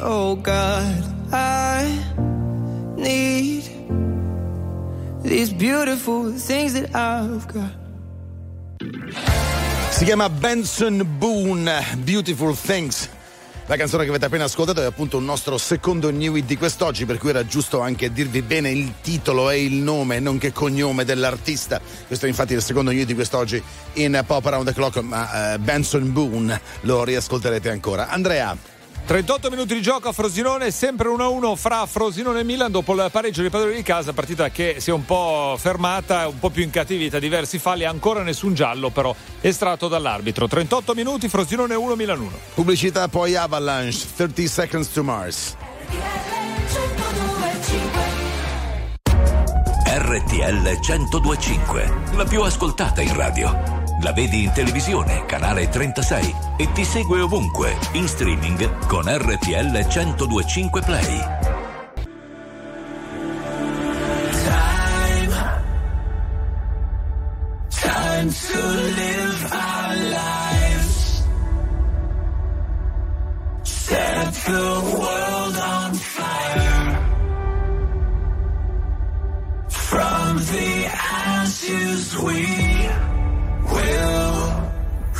Oh 0.00 0.36
God. 0.36 1.04
I 1.32 1.98
need 2.96 3.64
these 5.22 5.52
beautiful 5.52 6.32
things 6.32 6.72
that 6.74 6.94
I've 6.94 7.46
got. 7.52 7.72
Si 9.90 10.04
chiama 10.04 10.28
Benson 10.28 11.06
Boone, 11.18 11.82
Beautiful 12.04 12.54
Things. 12.54 13.08
La 13.68 13.76
canzone 13.76 14.04
che 14.04 14.10
avete 14.10 14.26
appena 14.26 14.44
ascoltato 14.44 14.80
è 14.80 14.84
appunto 14.84 15.16
un 15.16 15.24
nostro 15.24 15.58
secondo 15.58 16.10
new 16.10 16.36
hit 16.36 16.44
di 16.44 16.56
quest'oggi, 16.56 17.04
per 17.04 17.18
cui 17.18 17.30
era 17.30 17.44
giusto 17.44 17.80
anche 17.80 18.12
dirvi 18.12 18.42
bene 18.42 18.70
il 18.70 18.92
titolo 19.00 19.50
e 19.50 19.64
il 19.64 19.74
nome, 19.74 20.20
nonché 20.20 20.52
cognome 20.52 21.04
dell'artista. 21.04 21.80
Questo 22.06 22.26
è 22.26 22.28
infatti 22.28 22.52
il 22.52 22.62
secondo 22.62 22.92
new 22.92 23.00
hit 23.00 23.06
di 23.08 23.14
quest'oggi 23.14 23.60
in 23.94 24.22
Pop 24.24 24.46
Around 24.46 24.66
the 24.66 24.72
Clock, 24.72 25.00
ma 25.00 25.54
eh, 25.54 25.58
Benson 25.58 26.12
Boone 26.12 26.60
lo 26.82 27.02
riascolterete 27.02 27.70
ancora. 27.70 28.08
Andrea. 28.08 28.74
38 29.06 29.50
minuti 29.50 29.72
di 29.72 29.82
gioco 29.82 30.08
a 30.08 30.12
Frosinone, 30.12 30.72
sempre 30.72 31.08
1-1 31.08 31.54
fra 31.54 31.86
Frosinone 31.86 32.40
e 32.40 32.42
Milan 32.42 32.72
dopo 32.72 32.92
il 32.92 33.08
pareggio 33.12 33.40
dei 33.40 33.50
padroni 33.50 33.76
di 33.76 33.84
casa, 33.84 34.12
partita 34.12 34.50
che 34.50 34.76
si 34.80 34.90
è 34.90 34.92
un 34.92 35.04
po' 35.04 35.54
fermata, 35.60 36.26
un 36.26 36.40
po' 36.40 36.50
più 36.50 36.64
incattivita, 36.64 37.20
diversi 37.20 37.60
falli, 37.60 37.84
ancora 37.84 38.24
nessun 38.24 38.52
giallo 38.52 38.90
però 38.90 39.14
estratto 39.40 39.86
dall'arbitro. 39.86 40.48
38 40.48 40.94
minuti, 40.94 41.28
Frosinone 41.28 41.76
1, 41.76 41.94
Milan 41.94 42.18
1. 42.18 42.30
Pubblicità 42.54 43.06
poi 43.06 43.36
Avalanche, 43.36 43.96
30 44.16 44.46
Seconds 44.48 44.90
to 44.90 45.04
Mars. 45.04 45.56
RTL 49.86 50.78
1025, 50.80 51.94
la 52.16 52.24
più 52.24 52.42
ascoltata 52.42 53.02
in 53.02 53.14
radio. 53.14 53.85
La 54.02 54.12
vedi 54.12 54.44
in 54.44 54.52
televisione, 54.52 55.24
canale 55.24 55.70
36 55.70 56.34
e 56.58 56.70
ti 56.72 56.84
segue 56.84 57.20
ovunque, 57.20 57.78
in 57.92 58.06
streaming 58.06 58.86
con 58.86 59.04
RTL 59.08 59.86
1025 59.88 60.82
Play. 60.82 61.18
Time, 64.44 65.32
time 67.70 68.30
to 68.30 68.60
live 68.96 69.52
our 69.52 69.94
lives. 70.10 71.24
Set 73.62 74.32
the 74.44 74.80
world 74.92 75.56
on 75.56 75.94
fire. 75.94 76.98
From 79.68 80.36
the 80.36 80.86
ashes 80.86 82.14
we 82.18 83.14
will 83.76 84.36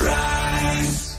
rise. 0.01 1.19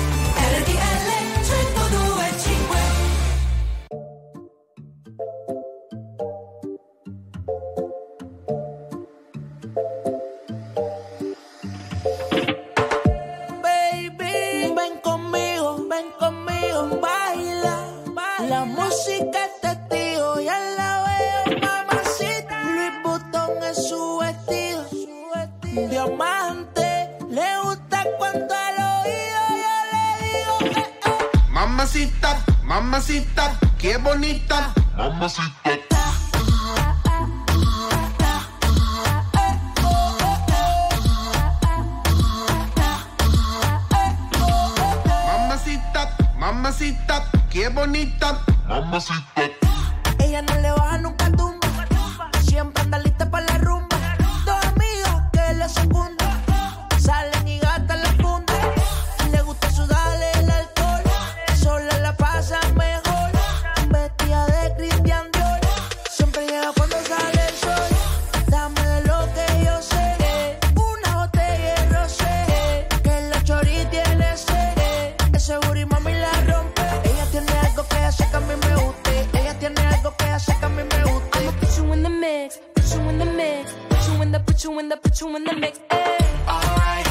Mix, 82.41 82.59
put 82.73 82.93
you 82.93 83.09
in 83.09 83.17
the 83.19 83.25
mix, 83.25 83.73
put 83.89 84.07
you 84.07 84.21
in 84.21 84.31
the, 84.31 84.39
put 84.39 84.63
you 84.63 84.79
in 84.79 84.89
the, 84.89 84.97
put 84.97 85.21
you 85.21 85.35
in 85.35 85.43
the 85.43 85.53
mix. 85.53 85.79
Hey. 85.91 86.17
Alright, 86.47 87.07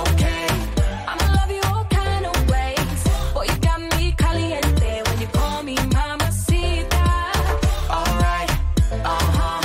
okay. 0.00 0.46
I'ma 1.10 1.26
love 1.38 1.50
you 1.50 1.62
all 1.70 1.84
kind 1.84 2.24
of 2.26 2.36
ways. 2.50 3.00
Boy, 3.34 3.44
you 3.50 3.56
got 3.68 3.80
me 3.80 4.14
caliente 4.22 5.02
when 5.06 5.20
you 5.20 5.28
call 5.38 5.62
me 5.62 5.74
mamacita. 5.94 7.06
Alright, 7.98 8.50
uh 9.12 9.26
huh. 9.36 9.60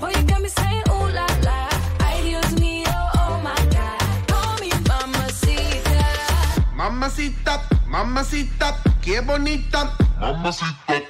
Boy, 0.00 0.10
you 0.16 0.22
got 0.24 0.40
me 0.42 0.48
saying 0.48 0.84
ooh 0.94 1.08
la 1.18 1.26
la. 1.46 1.68
Ay 2.06 2.22
Dios 2.22 2.50
mío, 2.62 2.98
oh 3.20 3.40
my 3.46 3.60
God. 3.76 4.02
Call 4.30 4.54
me 4.62 4.70
mamacita. 4.90 6.00
Mamacita, 6.74 7.54
mamacita, 7.86 8.68
qué 9.02 9.20
bonita. 9.20 9.96
Mamacita. 10.20 11.09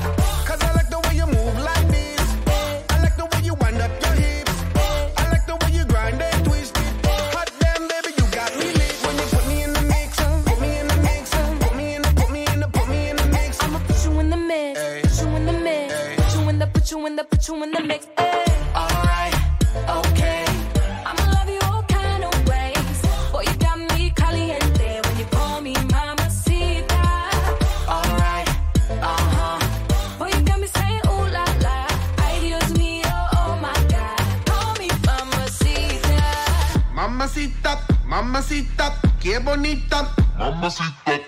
You 17.51 17.63
in 17.63 17.71
the, 17.71 17.77
put 17.77 17.81
you 17.81 17.81
in 17.81 17.87
the 17.87 17.87
mix. 17.87 18.07
Alright, 18.75 19.35
okay. 19.89 20.45
I'ma 21.05 21.23
love 21.31 21.49
you 21.49 21.59
all 21.63 21.83
kind 21.83 22.23
of 22.23 22.47
ways. 22.47 23.01
Boy, 23.31 23.41
you 23.41 23.55
got 23.57 23.77
me 23.77 24.11
caliente 24.11 25.01
when 25.03 25.17
you 25.17 25.25
call 25.25 25.61
me 25.61 25.73
mamacita. 25.73 27.03
Alright, 27.87 28.47
uh 28.89 29.21
huh. 29.35 29.59
Boy, 30.17 30.27
you 30.27 30.41
got 30.45 30.59
me 30.59 30.67
saying 30.67 31.01
ooh 31.07 31.27
la 31.31 31.45
la. 31.61 31.87
Ay 32.23 32.39
Dios 32.39 32.71
mío, 32.77 33.11
oh 33.33 33.57
my 33.61 33.73
God. 33.89 34.45
Call 34.45 34.73
me 34.79 34.87
mamacita. 35.05 36.21
Mamacita, 36.93 37.79
mamacita, 38.05 38.93
qué 39.19 39.39
bonita. 39.39 40.07
Mamacita. 40.37 41.20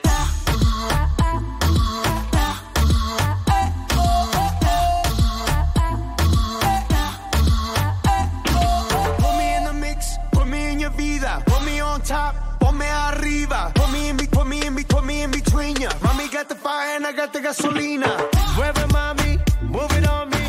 Gasolina. 17.54 18.10
Mueve 18.56 18.86
mami, 18.92 19.40
move 19.62 19.92
it 19.98 20.08
on 20.08 20.30
me. 20.30 20.44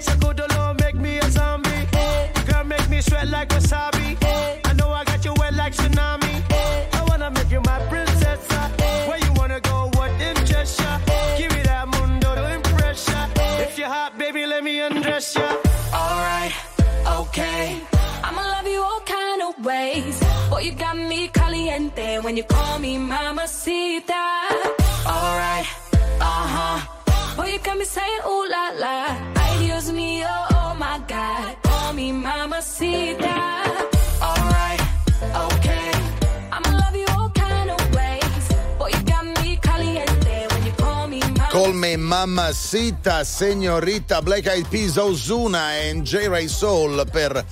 Sacudolo, 0.00 0.78
make 0.80 0.94
me 0.96 1.18
a 1.18 1.30
zombie. 1.30 1.86
Girl, 2.46 2.64
make 2.64 2.88
me 2.88 3.00
sweat 3.00 3.28
like 3.28 3.48
wasabi. 3.50 4.16
I 4.64 4.72
know 4.72 4.90
I 4.90 5.04
got 5.04 5.24
you 5.24 5.34
wet 5.38 5.54
like 5.54 5.74
tsunami. 5.74 6.34
I 6.98 7.02
wanna 7.08 7.30
make 7.30 7.50
you 7.50 7.60
my 7.60 7.78
princess. 7.90 8.40
Where 9.08 9.18
you 9.18 9.32
wanna 9.34 9.60
go? 9.60 9.90
What 9.94 10.10
interests 10.20 10.80
ya? 10.80 10.98
Give 11.36 11.52
me 11.52 11.62
that 11.62 11.88
mundo 11.88 12.34
to 12.34 12.54
impress 12.54 13.08
ya. 13.08 13.28
If 13.64 13.78
you're 13.78 13.88
hot, 13.88 14.18
baby, 14.18 14.46
let 14.46 14.64
me 14.64 14.80
undress 14.80 15.34
ya. 15.36 15.48
Alright, 15.92 16.54
okay. 17.20 17.80
I'ma 18.24 18.42
love 18.54 18.66
you 18.66 18.80
all 18.80 19.00
kind 19.00 19.42
of 19.42 19.64
ways. 19.64 20.16
Boy, 20.50 20.60
you 20.60 20.72
got 20.72 20.96
me 20.96 21.28
caliente 21.28 22.18
when 22.24 22.36
you 22.36 22.44
call 22.44 22.78
me 22.78 22.96
mamacita. 22.98 23.25
Mamacita, 42.06 43.24
Signorita, 43.24 44.22
Black 44.22 44.46
Eyed 44.46 44.68
Peas, 44.68 44.94
Ozuna 44.94 45.76
e 45.76 46.00
J-Ray 46.02 46.46
Soul 46.46 47.04
per 47.10 47.44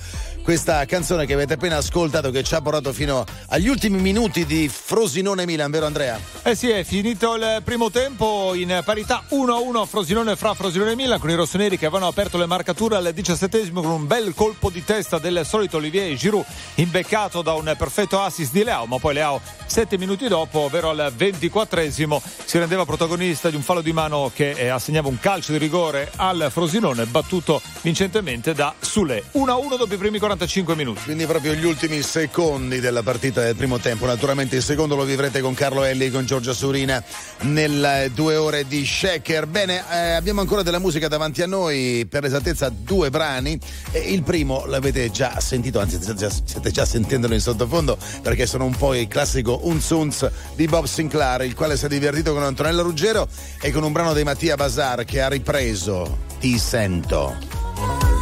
questa 0.45 0.85
canzone 0.85 1.25
che 1.25 1.33
avete 1.33 1.55
appena 1.55 1.77
ascoltato 1.77 2.29
che 2.29 2.41
ci 2.43 2.55
ha 2.55 2.61
portato 2.61 2.93
fino 2.93 3.25
agli 3.47 3.67
ultimi 3.67 3.99
minuti 3.99 4.45
di 4.45 4.69
Frosinone 4.69 5.45
Milan, 5.45 5.71
vero 5.71 5.87
Andrea? 5.87 6.19
Eh 6.43 6.55
sì, 6.55 6.69
è 6.69 6.83
finito 6.83 7.35
il 7.35 7.63
primo 7.65 7.89
tempo 7.89 8.53
in 8.53 8.81
parità 8.85 9.23
1-1 9.31 9.85
Frosinone 9.85 10.35
fra 10.35 10.53
Frosinone 10.53 10.91
e 10.91 10.95
Milan 10.95 11.19
con 11.19 11.31
i 11.31 11.35
rossoneri 11.35 11.77
che 11.77 11.87
avevano 11.87 12.07
aperto 12.07 12.37
le 12.37 12.45
marcature 12.45 12.95
al 12.95 13.11
diciassettesimo 13.11 13.81
con 13.81 13.89
un 13.89 14.07
bel 14.07 14.33
colpo 14.35 14.69
di 14.69 14.83
testa 14.85 15.17
del 15.17 15.43
solito 15.45 15.77
Olivier 15.77 16.15
Giroud 16.15 16.45
imbeccato 16.75 17.41
da 17.41 17.53
un 17.55 17.73
perfetto 17.77 18.21
assist 18.21 18.53
di 18.53 18.63
Leao, 18.63 18.85
ma 18.85 18.99
poi 18.99 19.15
Leao 19.15 19.41
sette 19.65 19.97
minuti 19.97 20.27
dopo, 20.27 20.59
ovvero 20.59 20.89
al 20.89 21.11
ventiquattresimo, 21.15 22.21
si 22.45 22.57
rendeva 22.57 22.85
protagonista 22.85 23.49
di 23.49 23.55
un 23.55 23.61
fallo 23.61 23.81
di 23.81 23.93
mano 23.93 24.31
che 24.33 24.51
eh, 24.51 24.67
assegnava 24.67 25.07
un 25.07 25.19
calcio 25.19 25.51
di 25.51 25.57
rigore 25.57 26.11
al 26.15 26.47
Frosinone 26.49 27.05
battuto 27.05 27.61
vincentemente 27.81 28.53
da 28.53 28.73
Sule. 28.79 29.23
1-1 29.33 29.77
dopo 29.77 29.93
i 29.93 29.97
primi 29.97 30.19
45 30.19 30.65
45 30.65 30.75
minuti. 30.75 31.01
Quindi 31.03 31.25
proprio 31.25 31.53
gli 31.53 31.65
ultimi 31.65 32.01
secondi 32.01 32.79
della 32.79 33.03
partita 33.03 33.41
del 33.41 33.55
primo 33.55 33.79
tempo. 33.79 34.05
Naturalmente 34.05 34.55
il 34.55 34.63
secondo 34.63 34.95
lo 34.95 35.03
vivrete 35.03 35.41
con 35.41 35.53
Carlo 35.53 35.83
Elli 35.83 36.05
e 36.05 36.11
con 36.11 36.25
Giorgia 36.25 36.53
Surina 36.53 37.03
nelle 37.41 38.11
due 38.13 38.35
ore 38.35 38.67
di 38.67 38.85
Shaker. 38.85 39.47
Bene, 39.47 39.83
eh, 39.91 40.11
abbiamo 40.11 40.41
ancora 40.41 40.63
della 40.63 40.79
musica 40.79 41.07
davanti 41.07 41.41
a 41.41 41.47
noi, 41.47 42.05
per 42.09 42.23
l'esattezza 42.23 42.69
due 42.69 43.09
brani. 43.09 43.59
E 43.91 43.99
il 43.99 44.23
primo 44.23 44.65
l'avete 44.65 45.09
già 45.11 45.39
sentito, 45.39 45.79
anzi 45.79 45.99
già, 45.99 46.29
siete 46.29 46.71
già 46.71 46.85
sentendolo 46.85 47.33
in 47.33 47.41
sottofondo 47.41 47.97
perché 48.21 48.45
sono 48.45 48.65
un 48.65 48.75
po' 48.75 48.93
il 48.93 49.07
classico 49.07 49.54
Unzuns 49.63 50.29
di 50.55 50.67
Bob 50.67 50.85
Sinclair, 50.85 51.41
il 51.41 51.55
quale 51.55 51.77
si 51.77 51.85
è 51.85 51.87
divertito 51.87 52.33
con 52.33 52.43
Antonella 52.43 52.81
Ruggero 52.81 53.27
e 53.61 53.71
con 53.71 53.83
un 53.83 53.91
brano 53.91 54.13
di 54.13 54.23
Mattia 54.23 54.55
Bazar 54.55 55.05
che 55.05 55.21
ha 55.21 55.27
ripreso 55.27 56.17
Ti 56.39 56.57
sento. 56.57 58.14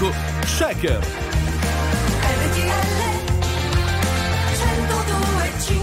Poco 0.00 0.12
Shaker. 0.46 0.98
RTL 0.98 1.10
102.5 4.56 5.76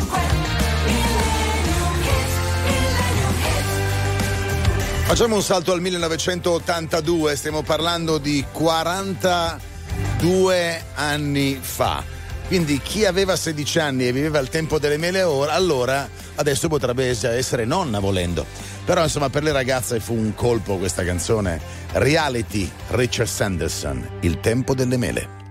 Millennium 0.85 2.01
Hits, 2.01 2.33
Millennium 2.63 3.35
Hits. 3.37 5.05
Facciamo 5.05 5.35
un 5.35 5.43
salto 5.43 5.71
al 5.71 5.81
1982, 5.81 7.35
stiamo 7.35 7.61
parlando 7.61 8.17
di 8.17 8.43
42 8.51 10.83
anni 10.95 11.59
fa. 11.61 12.03
Quindi 12.47 12.81
chi 12.81 13.05
aveva 13.05 13.35
16 13.35 13.79
anni 13.79 14.07
e 14.07 14.11
viveva 14.11 14.39
il 14.39 14.49
tempo 14.49 14.79
delle 14.79 14.97
mele 14.97 15.21
ora, 15.21 15.53
allora 15.53 16.09
adesso 16.35 16.67
potrebbe 16.67 17.05
essere 17.07 17.65
nonna 17.65 17.99
volendo. 17.99 18.45
Però 18.87 19.03
insomma 19.03 19.29
per 19.29 19.43
le 19.43 19.51
ragazze 19.51 19.99
fu 19.99 20.13
un 20.13 20.33
colpo 20.33 20.77
questa 20.77 21.03
canzone. 21.03 21.59
Reality, 21.91 22.71
Richard 22.91 23.27
Sanderson, 23.27 24.19
Il 24.21 24.39
tempo 24.39 24.73
delle 24.73 24.95
mele. 24.95 25.46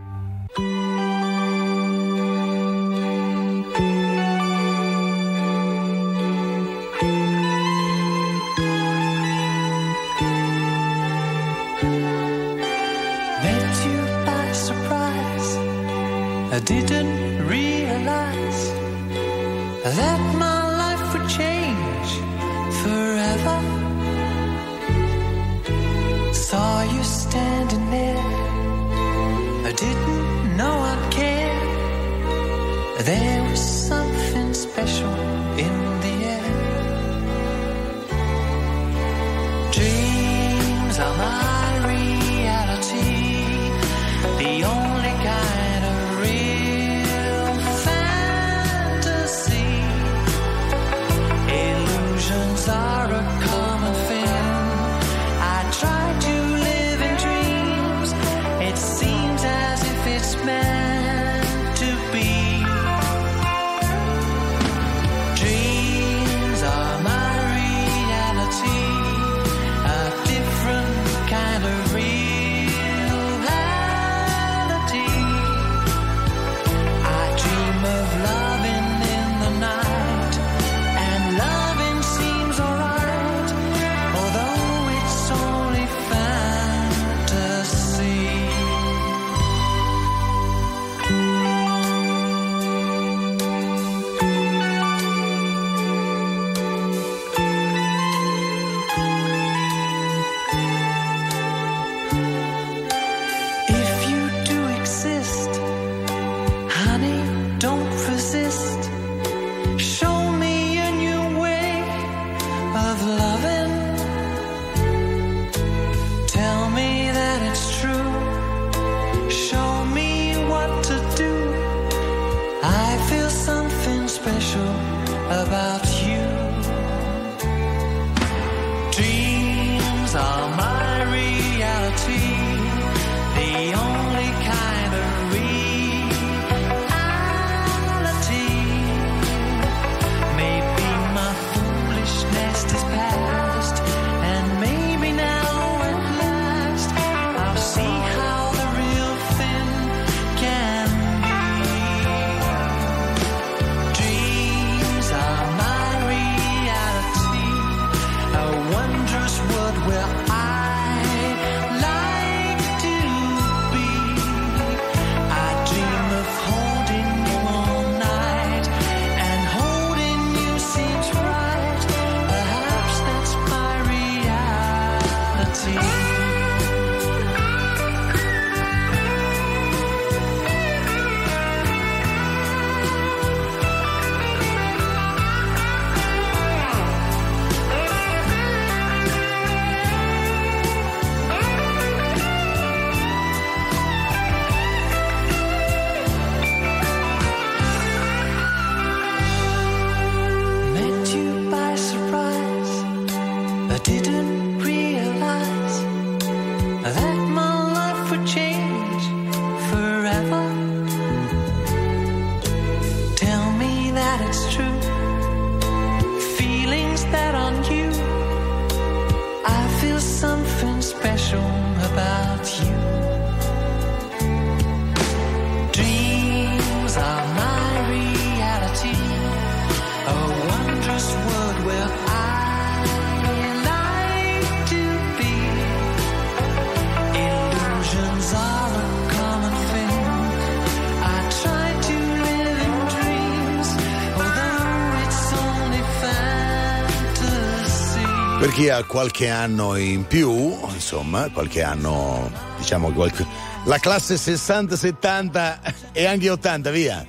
Ha 248.70 248.84
qualche 248.84 249.30
anno 249.30 249.76
in 249.76 250.06
più, 250.06 250.30
insomma, 250.72 251.30
qualche 251.30 251.62
anno, 251.62 252.30
diciamo, 252.58 252.90
qualche, 252.90 253.24
la 253.64 253.78
classe 253.78 254.16
60-70 254.16 255.58
e 255.92 256.06
anche 256.06 256.28
80, 256.28 256.70
via. 256.70 257.06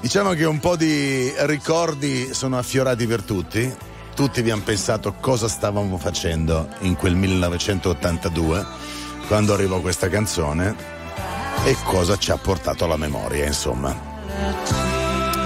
Diciamo 0.00 0.32
che 0.32 0.44
un 0.44 0.58
po' 0.58 0.76
di 0.76 1.30
ricordi 1.40 2.32
sono 2.32 2.56
affiorati 2.56 3.06
per 3.06 3.22
tutti. 3.22 3.70
Tutti 4.14 4.40
abbiamo 4.40 4.62
pensato 4.62 5.14
cosa 5.20 5.48
stavamo 5.48 5.98
facendo 5.98 6.68
in 6.80 6.96
quel 6.96 7.14
1982, 7.14 8.66
quando 9.26 9.52
arrivò 9.52 9.80
questa 9.80 10.08
canzone, 10.08 10.74
e 11.64 11.76
cosa 11.84 12.16
ci 12.16 12.30
ha 12.30 12.36
portato 12.36 12.84
alla 12.84 12.96
memoria, 12.96 13.46
insomma. 13.46 13.94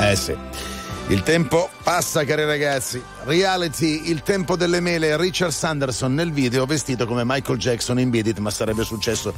Eh 0.00 0.16
sì. 0.16 0.73
Il 1.08 1.22
tempo 1.22 1.68
passa, 1.82 2.24
cari 2.24 2.44
ragazzi. 2.44 3.02
Reality, 3.24 4.08
il 4.08 4.22
tempo 4.22 4.56
delle 4.56 4.80
mele. 4.80 5.16
Richard 5.18 5.52
Sanderson 5.52 6.14
nel 6.14 6.32
video 6.32 6.64
vestito 6.64 7.06
come 7.06 7.22
Michael 7.24 7.58
Jackson 7.58 7.98
in 7.98 8.08
Beat 8.08 8.38
ma 8.38 8.50
sarebbe 8.50 8.84
successo 8.84 9.34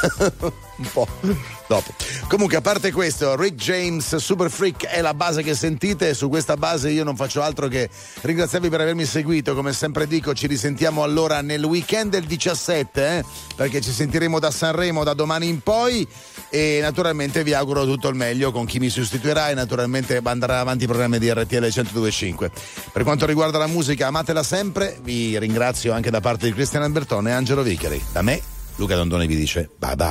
un 0.76 0.88
po' 0.92 1.06
dopo. 1.66 1.92
Comunque, 2.28 2.56
a 2.56 2.60
parte 2.60 2.92
questo, 2.92 3.36
Rick 3.36 3.54
James, 3.56 4.16
Super 4.16 4.50
Freak 4.50 4.86
è 4.86 5.00
la 5.00 5.14
base 5.14 5.42
che 5.42 5.54
sentite. 5.54 6.14
Su 6.14 6.28
questa 6.28 6.56
base 6.56 6.90
io 6.90 7.04
non 7.04 7.16
faccio 7.16 7.42
altro 7.42 7.68
che 7.68 7.88
ringraziarvi 8.22 8.68
per 8.68 8.80
avermi 8.80 9.04
seguito. 9.04 9.54
Come 9.54 9.72
sempre 9.72 10.06
dico, 10.06 10.34
ci 10.34 10.46
risentiamo 10.46 11.02
allora 11.02 11.40
nel 11.42 11.64
weekend 11.64 12.10
del 12.10 12.24
17, 12.24 13.18
eh, 13.18 13.24
perché 13.56 13.80
ci 13.80 13.90
sentiremo 13.90 14.38
da 14.38 14.50
Sanremo 14.50 15.04
da 15.04 15.14
domani 15.14 15.48
in 15.48 15.60
poi. 15.60 16.06
E 16.50 16.78
naturalmente 16.80 17.42
vi 17.42 17.52
auguro 17.52 17.84
tutto 17.84 18.08
il 18.08 18.14
meglio 18.14 18.52
con 18.52 18.64
chi 18.64 18.78
mi 18.78 18.88
sostituirà 18.88 19.48
e 19.48 19.54
naturalmente 19.54 20.20
andrà 20.22 20.60
avanti 20.60 20.84
i 20.84 20.86
programmi 20.86 21.18
di 21.18 21.32
RTL 21.32 21.60
1025. 21.60 22.50
Per 22.92 23.02
quanto 23.02 23.26
riguarda 23.26 23.58
la 23.58 23.66
musica, 23.66 24.06
amatela 24.06 24.42
sempre. 24.42 24.98
Vi 25.02 25.38
ringrazio 25.38 25.92
anche 25.92 26.10
da 26.10 26.20
parte 26.20 26.46
di 26.46 26.52
Cristian 26.52 26.82
Albertone 26.82 27.30
e 27.30 27.32
Angelo 27.32 27.62
Vicari. 27.62 28.02
Da 28.12 28.22
me, 28.22 28.40
Luca 28.76 28.96
Dondone 28.96 29.26
vi 29.26 29.36
dice 29.36 29.70
bye 29.78 29.94
bye. 29.94 30.02